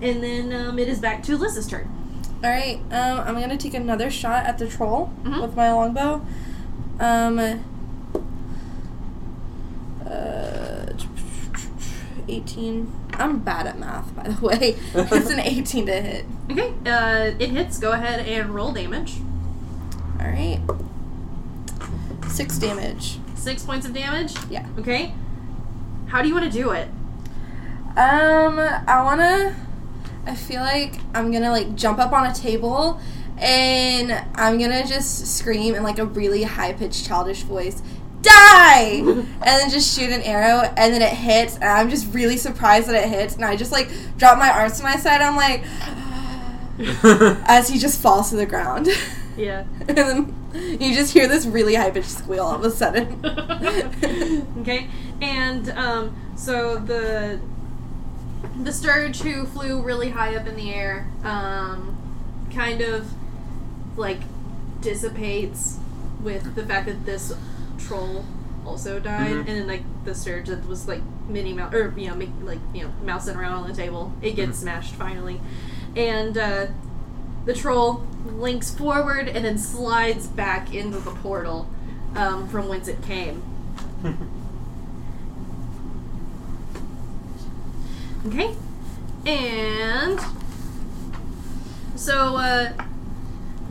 [0.03, 1.89] and then um, it is back to Alyssa's turn.
[2.45, 5.43] All right, um, I'm gonna take another shot at the troll Mhm.
[5.43, 6.21] with my longbow.
[7.01, 7.55] Um, uh,
[12.29, 12.93] 18.
[13.15, 14.77] I'm bad at math, by the way.
[14.95, 16.25] it's an 18 to hit.
[16.51, 17.79] Okay, uh, it hits.
[17.79, 19.19] Go ahead and roll damage.
[20.27, 20.61] All right,
[22.29, 23.19] six damage.
[23.37, 24.35] Six points of damage.
[24.51, 24.67] Yeah.
[24.79, 25.15] Okay.
[26.09, 26.89] How do you want to do it?
[27.97, 29.55] Um, I wanna.
[30.27, 33.01] I feel like I'm gonna like jump up on a table,
[33.39, 37.81] and I'm gonna just scream in like a really high pitched childish voice,
[38.23, 42.37] "Die!" and then just shoot an arrow, and then it hits, and I'm just really
[42.37, 45.21] surprised that it hits, and I just like drop my arms to my side.
[45.21, 45.62] I'm like,
[47.49, 48.89] as he just falls to the ground,
[49.37, 49.64] Yeah.
[49.88, 50.35] and then
[50.81, 53.20] you just hear this really high pitched squeal all of a sudden.
[54.61, 54.88] okay,
[55.20, 57.38] and um, so the
[58.62, 61.96] the sturge who flew really high up in the air, um,
[62.55, 63.12] kind of
[63.96, 64.20] like
[64.81, 65.79] dissipates
[66.22, 67.35] with the fact that this
[67.79, 68.25] troll
[68.64, 69.38] also died, Mhm.
[69.40, 72.59] and then like the sturge that was like mini mouse or you know make, like
[72.75, 74.62] you know mousing around on the table, it gets Mhm.
[74.62, 75.40] smashed finally,
[75.94, 76.66] and uh,
[77.44, 81.69] the troll links forward and then slides back into the portal
[82.15, 83.43] um, from whence it came.
[88.27, 88.55] Okay.
[89.25, 90.21] And
[91.95, 92.73] so uh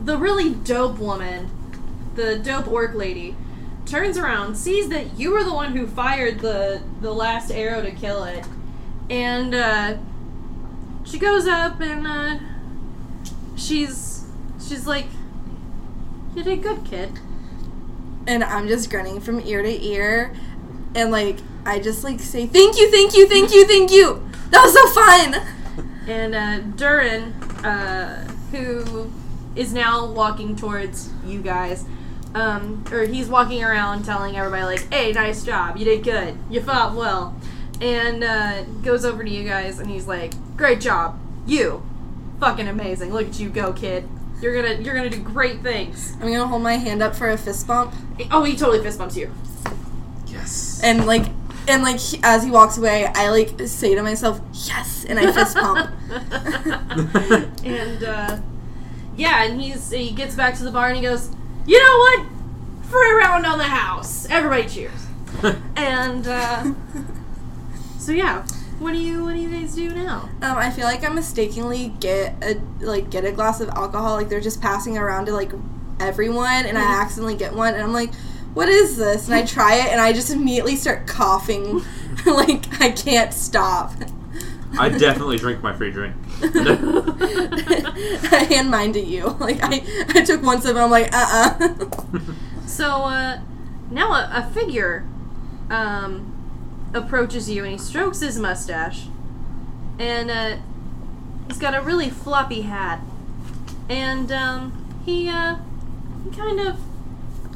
[0.02, 1.50] the really dope woman,
[2.14, 3.36] the dope orc lady,
[3.84, 7.90] turns around, sees that you were the one who fired the the last arrow to
[7.90, 8.46] kill it.
[9.10, 9.98] And uh
[11.04, 12.38] she goes up and uh
[13.56, 14.15] she's
[14.68, 15.06] she's like
[16.34, 17.18] you did good, kid.
[18.26, 20.34] and I'm just grinning from ear to ear,
[20.94, 24.28] and like I just like say thank you, thank you, thank you, thank you.
[24.50, 25.88] That was so fun.
[26.08, 27.32] And uh, Durin,
[27.64, 29.10] uh, who
[29.56, 31.84] is now walking towards you guys,
[32.34, 36.60] um, or he's walking around telling everybody like, "Hey, nice job, you did good, you
[36.60, 37.34] fought well,"
[37.80, 41.82] and uh, goes over to you guys and he's like, "Great job, you,
[42.40, 43.12] fucking amazing.
[43.12, 44.08] Look at you go, kid.
[44.40, 47.36] You're gonna you're gonna do great things." I'm gonna hold my hand up for a
[47.38, 47.94] fist bump,
[48.30, 49.30] Oh, he totally fist bumps you.
[50.26, 50.80] Yes.
[50.82, 51.26] and like,
[51.68, 55.32] and like he- as he walks away, I like say to myself yes, and I
[55.32, 55.90] fist pump.
[57.64, 58.38] and uh,
[59.16, 61.30] yeah, and he's he gets back to the bar and he goes,
[61.66, 62.26] "You know what?
[62.90, 64.26] Free round on the house.
[64.28, 65.06] Everybody cheers."
[65.76, 66.72] and uh,
[67.98, 68.46] so yeah,
[68.78, 70.28] what do you what do you guys do now?
[70.42, 74.28] Um, I feel like I mistakenly get a like get a glass of alcohol, like
[74.28, 75.52] they're just passing around to like
[76.00, 77.00] everyone, and I Mhm.
[77.02, 78.14] accidentally get one, and I'm like,
[78.54, 81.82] "What is this?" And I try it, and I just immediately start coughing,
[82.26, 83.92] like I can't stop.
[84.78, 86.14] I definitely drink my free drink.
[86.42, 89.28] I hand mine to you.
[89.40, 91.68] Like I, I took one sip, and I'm like, uh, uh
[92.66, 93.38] So uh,
[93.90, 95.04] now a, a figure
[95.70, 96.30] um,
[96.94, 99.06] approaches you and he strokes his mustache,
[99.98, 100.56] and uh,
[101.48, 103.00] he's got a really floppy hat,
[103.88, 105.56] and um, he uh,
[106.24, 106.78] he kind of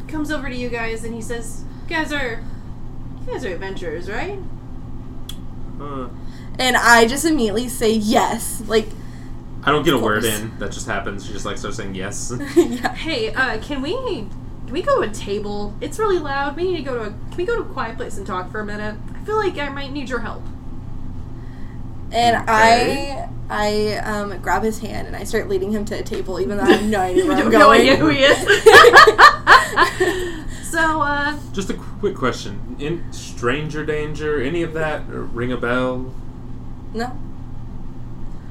[0.08, 2.42] comes over to you guys and he says, "You guys are,
[3.26, 4.38] you guys are adventurers, right?"
[5.80, 6.08] Uh,
[6.58, 8.62] And I just immediately say yes.
[8.66, 8.88] Like,
[9.62, 10.58] I don't get a word in.
[10.58, 11.24] That just happens.
[11.26, 12.32] She just like starts saying yes.
[12.56, 12.92] yeah.
[12.94, 14.26] Hey, uh, can we
[14.70, 15.74] can we go to a table?
[15.80, 16.54] It's really loud.
[16.54, 18.52] We need to go to a can we go to a quiet place and talk
[18.52, 18.94] for a minute?
[19.12, 20.44] I feel like I might need your help.
[22.12, 23.20] And Okay.
[23.20, 26.56] I I um, grab his hand and I start leading him to a table, even
[26.56, 27.58] though I have no idea You where I'm going.
[27.58, 28.38] no idea who he is.
[30.70, 36.14] so, uh, just a quick question: In stranger danger, any of that ring a bell?
[36.94, 37.10] no.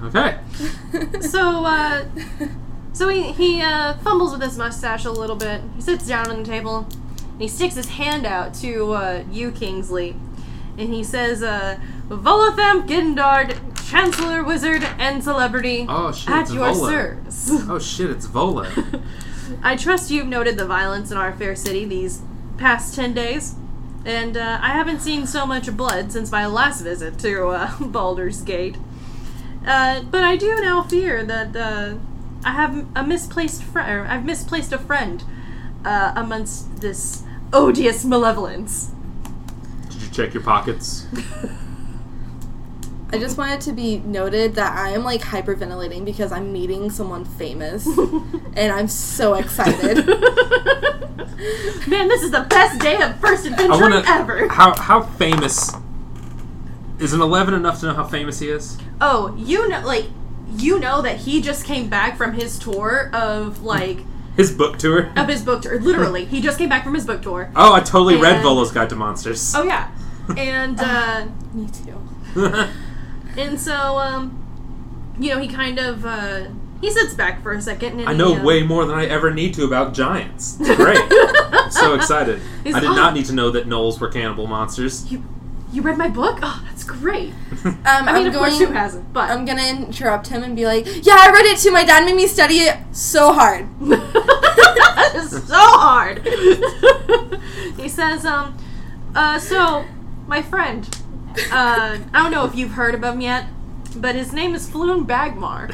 [0.03, 0.38] Okay.
[1.21, 2.03] so, uh,
[2.99, 5.62] so he he uh, fumbles with his mustache a little bit.
[5.77, 6.85] He sits down on the table
[7.31, 10.17] and he sticks his hand out to uh, you, Kingsley,
[10.77, 16.29] and he says, uh, "Volothamp Geddarm, Chancellor, Wizard, and Celebrity, Oh shit!
[16.29, 16.89] at your Vola.
[16.91, 18.09] service." Oh shit!
[18.09, 18.69] It's Vola.
[19.63, 22.21] I trust you've noted the violence in our fair city these
[22.57, 23.55] past ten days,
[24.03, 28.41] and uh, I haven't seen so much blood since my last visit to uh, Baldur's
[28.41, 28.75] Gate.
[29.65, 31.95] Uh, but I do now fear that uh,
[32.43, 34.08] I have a misplaced friend.
[34.08, 35.23] I've misplaced a friend
[35.86, 38.91] uh, amongst this odious malevolence.
[39.89, 41.06] Did you check your pockets?
[43.12, 46.91] I just want it to be noted that I am like hyperventilating because I'm meeting
[46.91, 47.88] someone famous
[48.56, 50.08] and I'm so excited.
[51.88, 54.04] Man, this is the best day of first I adventuring wanna.
[54.08, 54.47] ever.
[54.49, 55.71] How how famous?
[56.99, 58.78] Is an eleven enough to know how famous he is?
[59.02, 60.06] Oh, you know, like,
[60.55, 63.99] you know that he just came back from his tour of, like,
[64.35, 65.12] His book tour.
[65.15, 65.79] of his book tour.
[65.79, 67.51] Literally, he just came back from his book tour.
[67.55, 69.53] Oh, I totally read Volo's Guide to Monsters.
[69.55, 69.91] Oh, yeah.
[70.38, 71.99] And, uh, Me too.
[73.38, 76.45] and so, um, you know, he kind of, uh,
[76.81, 79.05] he sits back for a second and I know he, uh, way more than I
[79.05, 80.57] ever need to about giants.
[80.57, 81.01] Great.
[81.71, 82.41] So excited.
[82.63, 82.95] He's- I did oh.
[82.95, 85.05] not need to know that gnolls were cannibal monsters.
[85.12, 85.23] You,
[85.71, 86.39] you read my book?
[86.41, 87.34] Oh, that's great.
[87.65, 89.12] Um, I mean, am of going, course, who hasn't?
[89.12, 91.71] But I'm gonna interrupt him and be like, "Yeah, I read it too.
[91.71, 93.67] My dad made me study it so hard."
[95.29, 96.25] So hard.
[97.77, 98.55] he says, um,
[99.15, 99.84] uh, so,
[100.27, 100.88] my friend,
[101.51, 103.47] uh, I don't know if you've heard of him yet,
[103.95, 105.71] but his name is Floon Blagmaar.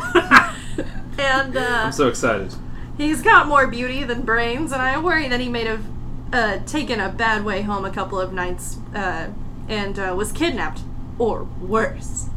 [1.19, 2.53] and, uh, I'm so excited.
[2.97, 5.83] he's got more beauty than brains, and I worry that he may have,
[6.31, 9.27] uh, taken a bad way home a couple of nights, uh,
[9.67, 10.81] and, uh, was kidnapped.
[11.17, 12.29] Or worse.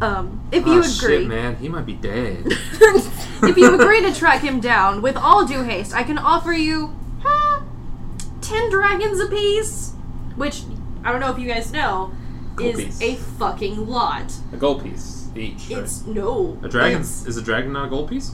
[0.00, 0.88] Um, if you oh, agree.
[0.90, 1.56] shit, man.
[1.56, 2.46] He might be dead.
[3.44, 6.94] If you agree to track him down, with all due haste, I can offer you
[7.24, 7.62] huh,
[8.40, 9.94] ten dragons apiece,
[10.36, 10.62] which
[11.02, 12.12] I don't know if you guys know
[12.54, 13.02] Gold is piece.
[13.02, 14.32] a fucking lot.
[14.52, 15.68] a gold piece each.
[15.70, 15.78] right?
[15.82, 17.00] It's no a dragon.
[17.00, 18.32] Is a dragon not a gold piece?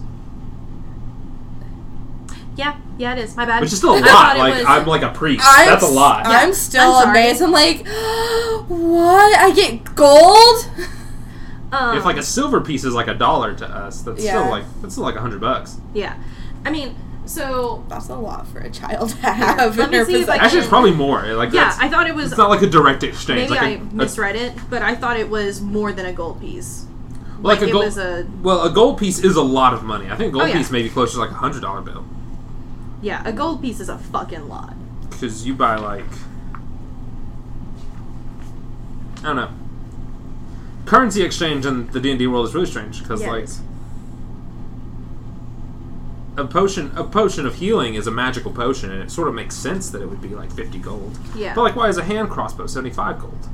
[2.59, 3.35] Yeah, yeah, it is.
[3.37, 3.61] My bad.
[3.63, 4.37] Which is still a lot.
[4.37, 5.45] Like was- I'm like a priest.
[5.47, 6.27] I'm That's a lot.
[6.27, 7.41] I'm still I'm amazed.
[7.41, 7.87] I'm like,
[8.69, 9.39] "What?
[9.39, 10.69] I get gold?"
[11.73, 14.33] um, if like a silver piece is like a dollar to us, that's Yeah.
[14.41, 15.79] still like that's still like a hundred bucks.
[15.95, 16.17] yeah,
[16.65, 16.95] I mean,
[17.27, 20.29] so That's a lot for a child to have let in me her see if
[20.29, 21.27] Actually, it's probably more.
[21.35, 22.33] Like yeah, I thought it was.
[22.33, 23.51] it's not like a direct exchange.
[23.51, 26.13] Maybe like I a, a- misread it, but I thought it was more than a
[26.13, 26.87] gold piece.
[27.41, 27.85] like, like a it gold.
[27.85, 30.07] was a well, a gold piece is a lot of money.
[30.11, 30.57] I think a gold Oh, yeah.
[30.57, 32.05] piece may be closer to like a hundred dollar bill
[33.03, 34.75] yeah, a gold piece is a fucking lot.
[35.11, 36.05] because you buy like
[39.19, 39.51] I don't know.
[40.87, 43.49] Currency exchange in the D and D world is really strange because Yeah, like
[46.37, 49.57] a potion a potion of healing is a magical potion and it sort of makes
[49.57, 51.19] sense that it would be like 50 gold.
[51.37, 51.53] Yeah.
[51.55, 53.49] But like why is a hand crossbow 75 gold?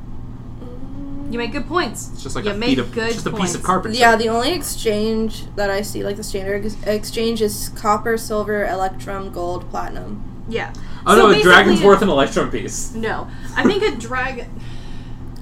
[1.35, 2.11] You make good points.
[2.13, 3.99] It's just like You a make of good just a piece of carpentry.
[3.99, 8.65] Yeah, the only exchange that I see, like the standard ex- exchange, is copper, silver,
[8.69, 10.23] electrum, gold, platinum.
[10.49, 10.73] Yeah.
[11.05, 12.95] Oh So no, a dragon's worth an electrum piece.
[12.95, 14.49] No, I think a dragon.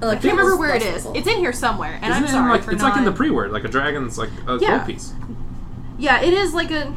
[0.01, 1.15] I can't remember where it less gold.
[1.15, 2.93] It's in here somewhere, and Isn't I'm it sorry like, for it's not.
[2.93, 4.79] like in the pre-word, like a dragon's like a Yeah.
[4.79, 5.13] gold piece.
[5.99, 6.95] yeah, it is like a.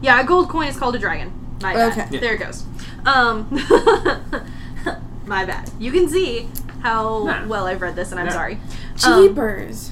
[0.00, 1.32] Yeah, a gold coin is called a dragon.
[1.62, 1.92] My bad.
[1.92, 2.08] Okay.
[2.10, 2.20] Yeah.
[2.20, 2.64] There it goes.
[3.06, 3.46] Um,
[5.26, 5.70] my bad.
[5.78, 6.48] You can see
[6.82, 7.46] how Nah.
[7.46, 8.32] well I've read this, and I'm Yeah.
[8.32, 8.58] sorry.
[9.04, 9.90] Um, Jeepers.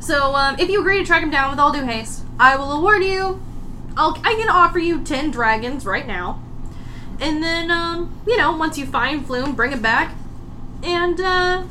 [0.00, 2.72] So, um, if you agree to track him down with all due haste, I will
[2.72, 3.40] award you.
[3.96, 6.40] I'll, I can offer you ten dragons right now,
[7.20, 10.14] and then, um, you know, once you find Floon, bring it back,
[10.82, 11.62] and uh,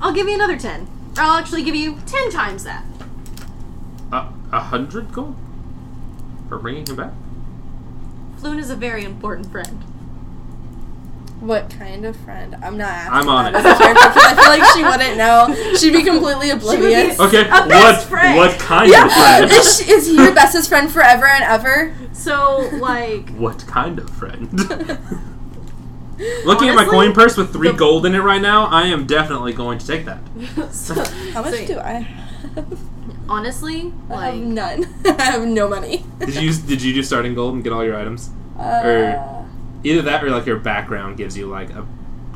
[0.00, 0.86] I'll give you another ten.
[1.16, 2.84] Or I'll actually give you ten times that.
[4.12, 5.34] A a hundred gold
[6.48, 7.12] for bringing him back.
[8.40, 9.82] Floon is a very important friend.
[11.40, 12.56] What kind of friend?
[12.62, 13.66] I'm not asking I'm on that it.
[13.66, 15.74] as because I feel like she wouldn't know.
[15.76, 17.18] She'd be completely oblivious.
[17.18, 18.08] be- Okay, A best what friend.
[18.08, 18.36] friend.
[18.38, 19.50] What kind Yeah, of friend?
[19.52, 21.94] is, she, is he your bestest friend forever and ever?
[22.12, 24.48] So like, what kind of friend?
[26.46, 29.06] Looking at my coin purse with three the- gold in it right now, I am
[29.06, 30.20] definitely going to take that.
[30.72, 30.94] so,
[31.32, 31.92] How much so, do I
[32.54, 32.78] have?
[33.28, 34.86] honestly I have none.
[35.04, 36.04] I have no money.
[36.20, 38.30] Did you did you do starting gold and get all your items?
[38.58, 39.44] Uh,
[39.86, 41.86] Either that or like your background gives you like a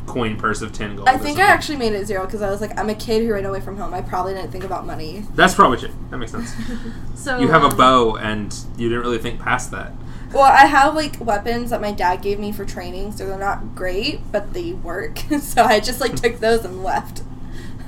[0.06, 1.08] coin purse of ten gold.
[1.08, 3.32] I think I actually made it zero because I was like, I'm a kid who
[3.32, 3.92] ran away from home.
[3.92, 5.24] I probably didn't think about money.
[5.34, 5.90] That's probably true.
[6.10, 6.54] That makes sense.
[7.16, 9.92] so You have a um, bow and you didn't really think past that.
[10.32, 13.74] Well, I have like weapons that my dad gave me for training, so they're not
[13.74, 15.18] great, but they work.
[15.40, 17.22] so I just like took those and left.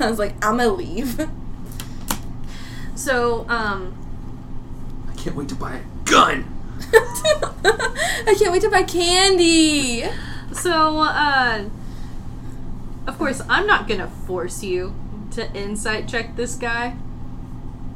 [0.00, 1.28] I was like, I'm gonna leave.
[2.96, 3.96] So um,
[5.08, 6.51] I can't wait to buy a gun.
[6.94, 10.04] I can't wait to buy candy.
[10.52, 11.64] so uh,
[13.06, 14.94] of course I'm not gonna force you
[15.32, 16.94] to insight check this guy,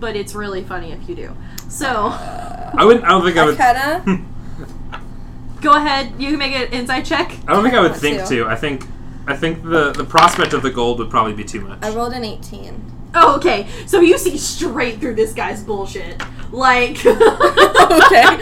[0.01, 1.37] but it's really funny if you do.
[1.69, 3.05] So I wouldn't.
[3.05, 3.57] I don't think I I would.
[3.57, 4.25] kinda.
[5.61, 7.33] go ahead, you can make an insight check.
[7.47, 8.37] I don't think I would want think to.
[8.37, 8.47] to.
[8.47, 8.85] I think.
[9.29, 11.81] I think the the prospect of the gold would probably be too much.
[11.83, 12.93] I rolled an 18.
[13.15, 13.67] Oh, okay.
[13.87, 16.23] So you see straight through this guy's bullshit.
[16.53, 18.41] Like, okay.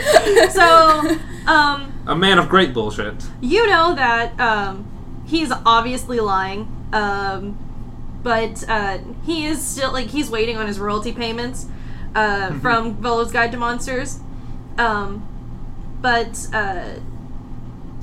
[0.51, 3.15] so, um, A man of great bullshit.
[3.41, 7.59] you know that um, he's obviously lying, um,
[8.23, 11.67] but uh, he is still like he's waiting on his royalty payments
[12.15, 14.21] uh, from Volo's Guide to Monsters,
[14.79, 15.27] um,
[16.01, 16.99] but uh,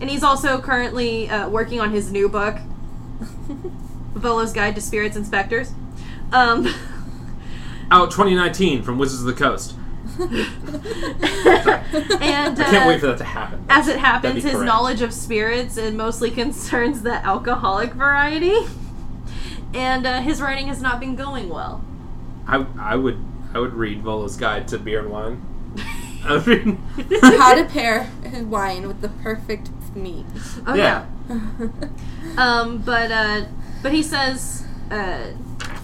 [0.01, 2.57] and he's also currently uh, working on his new book,
[4.13, 5.71] Volo's Guide to Spirits and Specters.
[6.31, 6.67] Um,
[7.91, 9.75] Out 2019 from Wizards of the Coast.
[12.21, 13.65] and uh, I can't wait for that to happen.
[13.69, 18.55] As it happens, his knowledge of spirits and mostly concerns the alcoholic variety,
[19.73, 21.83] and uh, his writing has not been going well.
[22.47, 25.45] I, I would I would read Volo's Guide to Beer and Wine.
[26.23, 26.77] I would read-
[27.37, 28.09] How to pair
[28.43, 30.25] wine with the perfect meat.
[30.65, 31.05] Oh Yeah.
[32.37, 33.45] Um, but uh,
[33.83, 35.31] but he says uh,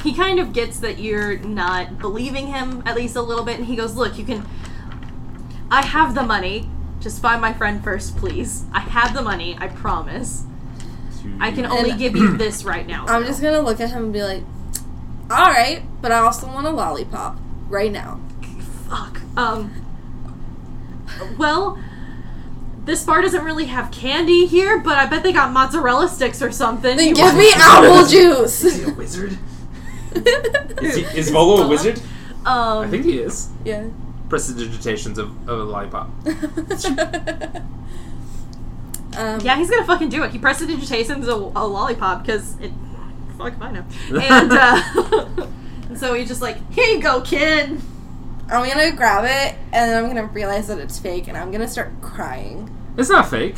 [0.03, 3.65] he kind of gets that you're not believing him at least a little bit, and
[3.65, 4.45] he goes, "Look, you can.
[5.71, 6.69] I have the money.
[6.99, 8.63] Just find my friend first, please.
[8.73, 9.57] I have the money.
[9.59, 10.43] I promise.
[11.39, 13.05] I can only And- give you this right now.
[13.07, 14.43] I'm just gonna look at him and be like,
[15.29, 17.37] alright, but I also want a lollipop.
[17.67, 18.19] Right now.
[18.89, 19.19] Fuck.
[19.35, 19.71] Um.
[21.37, 21.77] Well,
[22.85, 26.51] this bar doesn't really have candy here, but I bet they got mozzarella sticks or
[26.51, 26.95] something.
[26.97, 28.63] Then You give me apple juice!
[28.63, 29.37] Is he a wizard?
[30.81, 31.99] Is, he, is Volo a wizard?
[32.45, 32.79] Um.
[32.79, 33.49] I think he is.
[33.65, 33.87] yeah.
[34.29, 36.09] Prestidigitations of, of a lollipop.
[39.17, 40.31] um, Yeah, he's gonna fucking do it.
[40.31, 42.71] He prestidigitations a, a lollipop because it.
[43.37, 43.85] Fuck if I know.
[44.09, 45.47] And uh,
[45.89, 47.79] and so he's just like, here you go, kid.
[48.49, 51.67] I'm gonna grab it and then I'm gonna realize that it's fake and I'm gonna
[51.67, 52.69] start crying.
[52.97, 53.57] It's not fake.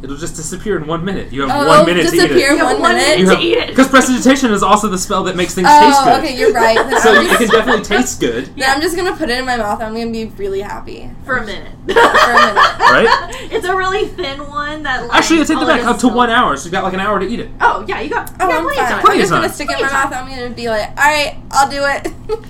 [0.00, 1.32] It'll just disappear in one minute.
[1.32, 2.36] You have Oh, one minute to eat it.
[2.38, 3.18] You have one minute?
[3.18, 3.68] You to have- eat it.
[3.70, 6.12] Because prestidigitation is also the spell that makes things oh, taste good.
[6.12, 6.76] Oh, okay, you're right.
[6.88, 9.38] Then, So I'm it just, can definitely taste good, then I'm just gonna put it
[9.38, 9.80] in my mouth.
[9.82, 11.72] I'm gonna be really happy For a minute.
[11.86, 12.54] for a minute.
[12.78, 13.48] right?
[13.50, 15.02] it's a really thin one that.
[15.08, 15.80] Like, Actually, I take all that it back.
[15.82, 16.14] is Up to salt.
[16.14, 17.50] one hour, so you've got like an hour to eat it.
[17.60, 18.28] Oh yeah, you got.
[18.30, 19.02] You Oh, got I'm plenty of fine.
[19.02, 19.10] time.
[19.10, 20.14] I'm just gonna stick it in my Plenty mouth.
[20.14, 22.44] I'm gonna be like, alright, I'll do it.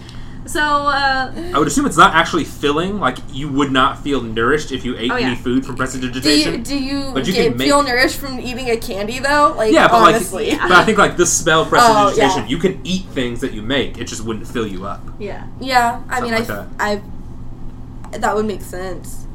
[0.48, 2.98] So uh, I would assume it's not actually filling.
[2.98, 6.58] Like you would not feel nourished if you ate Oh, any food from do you
[6.58, 9.52] do you, But you get, make- feel nourished from eating a candy though?
[9.56, 10.50] Like yeah, but honestly.
[10.52, 12.46] like, but I think like this spell prestidigitation, Oh, yeah.
[12.46, 13.98] you can eat things that you make.
[13.98, 15.02] It just wouldn't fill you up.
[15.18, 15.46] yeah.
[15.60, 17.02] Yeah, I mean, I, Something I,
[18.18, 19.26] that would make sense.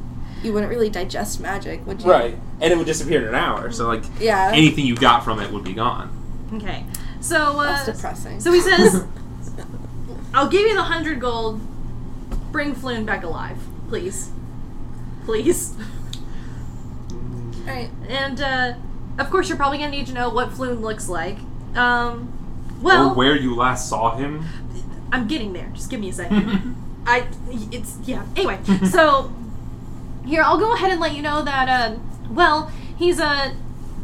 [0.42, 2.10] You wouldn't really digest magic, would you?
[2.10, 3.72] Right, and it would disappear in an hour.
[3.72, 4.50] So like Yeah.
[4.54, 6.10] anything you got from it would be gone.
[6.56, 6.86] Okay.
[7.22, 8.40] So uh, That's depressing.
[8.42, 9.06] so he says,
[10.34, 11.62] "I'll give you the hundred gold.
[12.52, 13.58] Bring Floon back alive,
[13.90, 14.32] please,
[15.26, 15.76] please."
[17.68, 17.90] Alright.
[18.10, 18.74] And uh,
[19.18, 21.38] of course, you're probably gonna need to know what Floon looks like.
[21.76, 22.32] Um,
[22.82, 24.46] well, or where you last saw him.
[25.12, 25.70] I'm getting there.
[25.74, 26.76] Just give me a second.
[27.06, 27.28] I
[27.72, 28.26] it's yeah.
[28.36, 28.60] Anyway,
[28.90, 29.32] so
[30.26, 31.98] here I'll go ahead and let you know that uh
[32.30, 33.56] well, he's a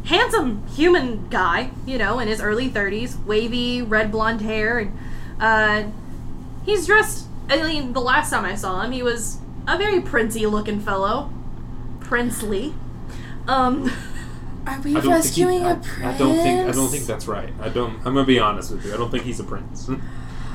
[0.04, 4.98] handsome human guy, you know, in his early 30s, wavy red blonde hair and
[5.40, 5.90] uh
[6.64, 10.46] he's dressed I mean the last time I saw him, he was a very princey
[10.46, 11.32] looking fellow.
[12.00, 12.74] Princely.
[13.48, 13.90] Um
[14.66, 16.04] Are we I don't rescuing think a prince?
[16.04, 17.52] I, I don't think I don't think that's right.
[17.60, 17.96] I don't.
[17.98, 18.94] I'm gonna be honest with you.
[18.94, 19.88] I don't think he's a prince.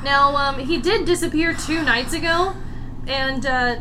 [0.06, 2.54] Now, um, he did disappear two nights ago,
[3.08, 3.78] and, uh,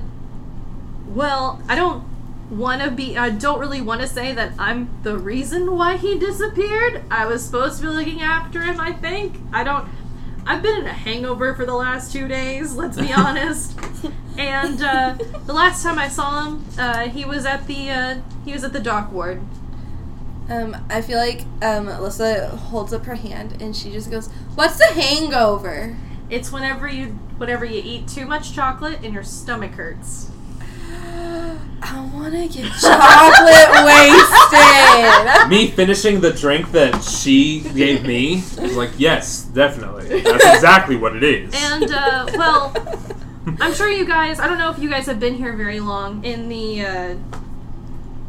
[1.06, 2.02] well, I don't
[2.48, 6.18] want to be, I don't really want to say that I'm the reason why he
[6.18, 7.02] disappeared.
[7.10, 9.36] I was supposed to be looking after him, I think.
[9.52, 9.86] I don't,
[10.46, 12.74] I've been in a hangover for the last two days.
[12.74, 13.78] Let's be honest.
[14.36, 15.16] and uh,
[15.46, 18.72] the last time I saw him, uh, he was at the uh, he was at
[18.72, 19.40] the dock ward.
[20.50, 24.76] Um, I feel like um, Alyssa holds up her hand and she just goes, "What's
[24.78, 25.96] the hangover?"
[26.28, 27.06] It's whenever you
[27.38, 30.30] whenever you eat too much chocolate and your stomach hurts.
[31.82, 35.50] I want to get chocolate wasted.
[35.50, 40.20] Me finishing the drink that she gave me was like, yes, definitely.
[40.20, 41.54] That's exactly what it is.
[41.54, 42.74] And uh, well,
[43.60, 44.40] I'm sure you guys.
[44.40, 47.16] I don't know if you guys have been here very long in the, uh,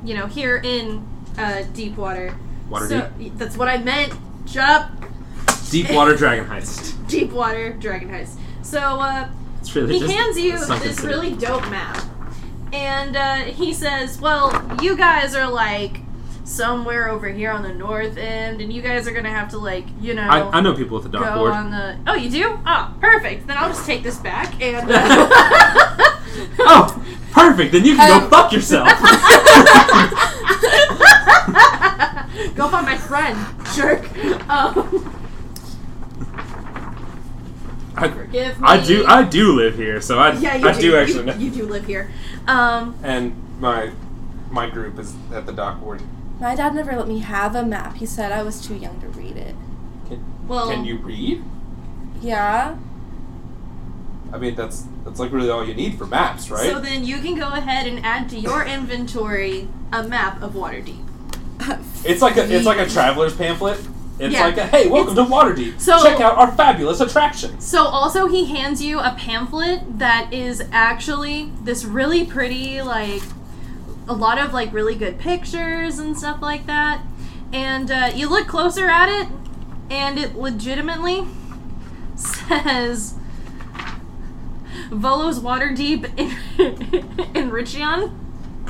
[0.03, 2.37] you know, here in uh, Deepwater.
[2.69, 4.13] Water so, That's what I meant.
[4.47, 4.91] Shut up.
[5.69, 6.95] deep, deep water dragon heist.
[7.07, 8.37] Deepwater Dragon Heist.
[8.61, 9.29] So uh,
[9.59, 12.03] It's really he just hands you this really dope map,
[12.75, 14.51] and uh, he says, "Well,
[14.81, 16.01] you guys are like."
[16.47, 19.83] Somewhere over here on the north end, and you guys are gonna have to like,
[19.99, 21.51] you know, I, I know people with the dock board.
[21.51, 21.97] on the.
[22.05, 22.59] Oh, you do?
[22.67, 23.47] Oh, perfect.
[23.47, 24.87] Then I'll just take this back and.
[24.91, 25.97] Uh,
[26.59, 27.71] Oh, perfect.
[27.71, 28.87] Then you can go Um, fuck yourself.
[32.55, 33.35] go find my friend,
[33.73, 34.07] jerk.
[34.47, 35.24] Um,
[37.97, 38.67] I, forgive me.
[38.67, 39.05] I do.
[39.07, 40.33] I do live here, so I.
[40.33, 40.81] Yeah, you I do.
[40.81, 41.25] do, You- actually.
[41.25, 41.33] know.
[41.35, 42.11] You, do live here.
[42.47, 43.91] Um, And my
[44.51, 46.01] my group is at the dock ward.
[46.39, 47.95] My dad never let me have a map.
[47.95, 49.55] He said I was too young to read it.
[50.47, 51.43] well, Can you read?
[52.21, 52.75] Yeah.
[54.33, 56.69] I mean, that's that's like really all you need for maps, right?
[56.69, 61.03] so then you can go ahead and add to your inventory a map of Waterdeep.
[62.05, 63.79] it's like a it's like a traveler's pamphlet.
[64.17, 64.45] It's Yeah.
[64.45, 65.79] like a hey, welcome to Waterdeep.
[65.79, 67.65] So- Check out our fabulous attractions.
[67.65, 73.21] So also he hands you a pamphlet that is actually this really pretty like
[74.07, 77.01] a lot of like really good pictures and stuff like that.
[77.51, 79.27] And uh, you look closer at it
[79.89, 81.25] and it legitimately
[82.15, 83.15] says
[84.91, 86.29] Volo's Waterdeep in,
[87.35, 88.11] in Richion.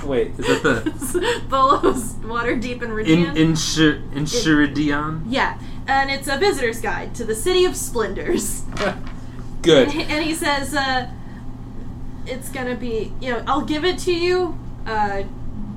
[0.04, 3.36] Wait, Is that the Volo's Waterdeep in in Richion.
[3.36, 5.24] insur Insuridion?
[5.28, 8.62] yeah, and it's a visitor's guide to the city of splendors.
[9.62, 9.88] good.
[9.89, 11.10] and he says, uh,
[12.28, 15.24] "It's gonna be, you know, I'll give it to you, uh,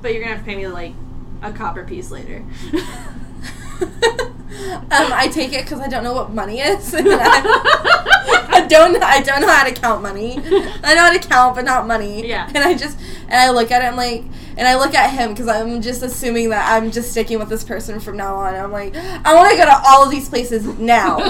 [0.01, 0.93] but you're gonna have to pay me like
[1.41, 2.43] a copper piece later."
[4.49, 6.93] um, I take it because I don't know what money is.
[6.97, 9.01] I, I don't.
[9.01, 10.37] I don't know how to count money.
[10.83, 12.27] I know how to count, but not money.
[12.27, 12.47] Yeah.
[12.47, 13.85] And I just and I look at it.
[13.85, 14.23] I'm like,
[14.57, 17.63] and I look at him because I'm just assuming that I'm just sticking with this
[17.63, 18.55] person from now on.
[18.55, 21.17] I'm like, I want to go to all of these places now.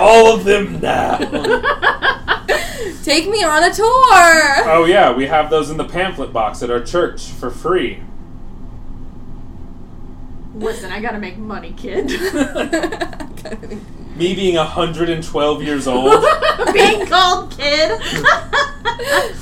[0.00, 1.18] All of them now.
[3.04, 3.86] Take me on a tour.
[3.86, 8.02] oh yeah, we have those in the pamphlet box at our church for free.
[10.54, 12.08] Listen, I gotta make money, kid.
[14.16, 16.22] Me being 112 years old.
[16.74, 17.90] Being called kid.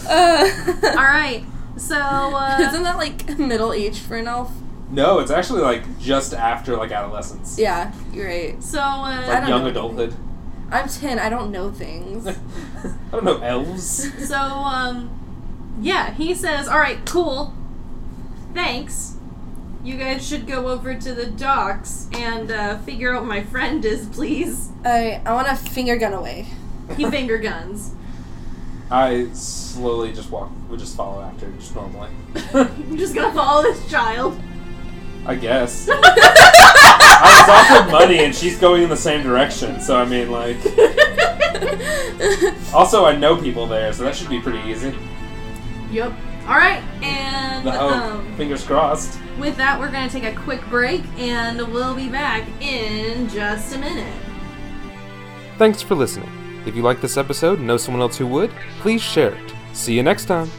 [0.09, 0.49] Uh,
[0.97, 1.45] All right,
[1.77, 4.53] so uh, Isn't that like middle age for an elf?
[4.93, 7.59] no, it's actually like just after like adolescence.
[7.59, 8.63] Yeah, you're right.
[8.63, 9.71] so uh, I Like don't young know.
[9.71, 10.15] adulthood.
[10.71, 11.19] I'm 10.
[11.19, 12.27] I don't know things.
[12.29, 12.35] I
[13.11, 14.29] don't know elves.
[14.29, 15.11] So, um,
[15.81, 17.53] yeah, he says, all right, cool.
[18.55, 19.17] Thanks.
[19.83, 23.83] You guys should go over to the docks and uh, figure out what my friend
[23.85, 24.69] is, please.
[24.85, 26.47] I I want to finger gun away.
[26.97, 27.95] He finger guns.
[28.91, 32.11] I slowly just walk, We just follow after, just normally.
[32.53, 34.39] I'm just gonna follow this child.
[35.25, 35.89] I guess.
[35.93, 40.57] I was offered money and she's going in the same direction, so I mean, like.
[42.73, 44.97] Also, I know people there, so that should be pretty easy.
[45.91, 46.13] Yep.
[46.47, 49.19] All right, and The um, Fingers crossed.
[49.41, 53.79] With that, we're gonna take a quick break, and we'll be back in just a
[53.79, 54.15] minute.
[55.59, 56.31] Thanks for listening.
[56.67, 59.55] If you like this episode and know someone else who would, please share it.
[59.73, 60.51] See you next time.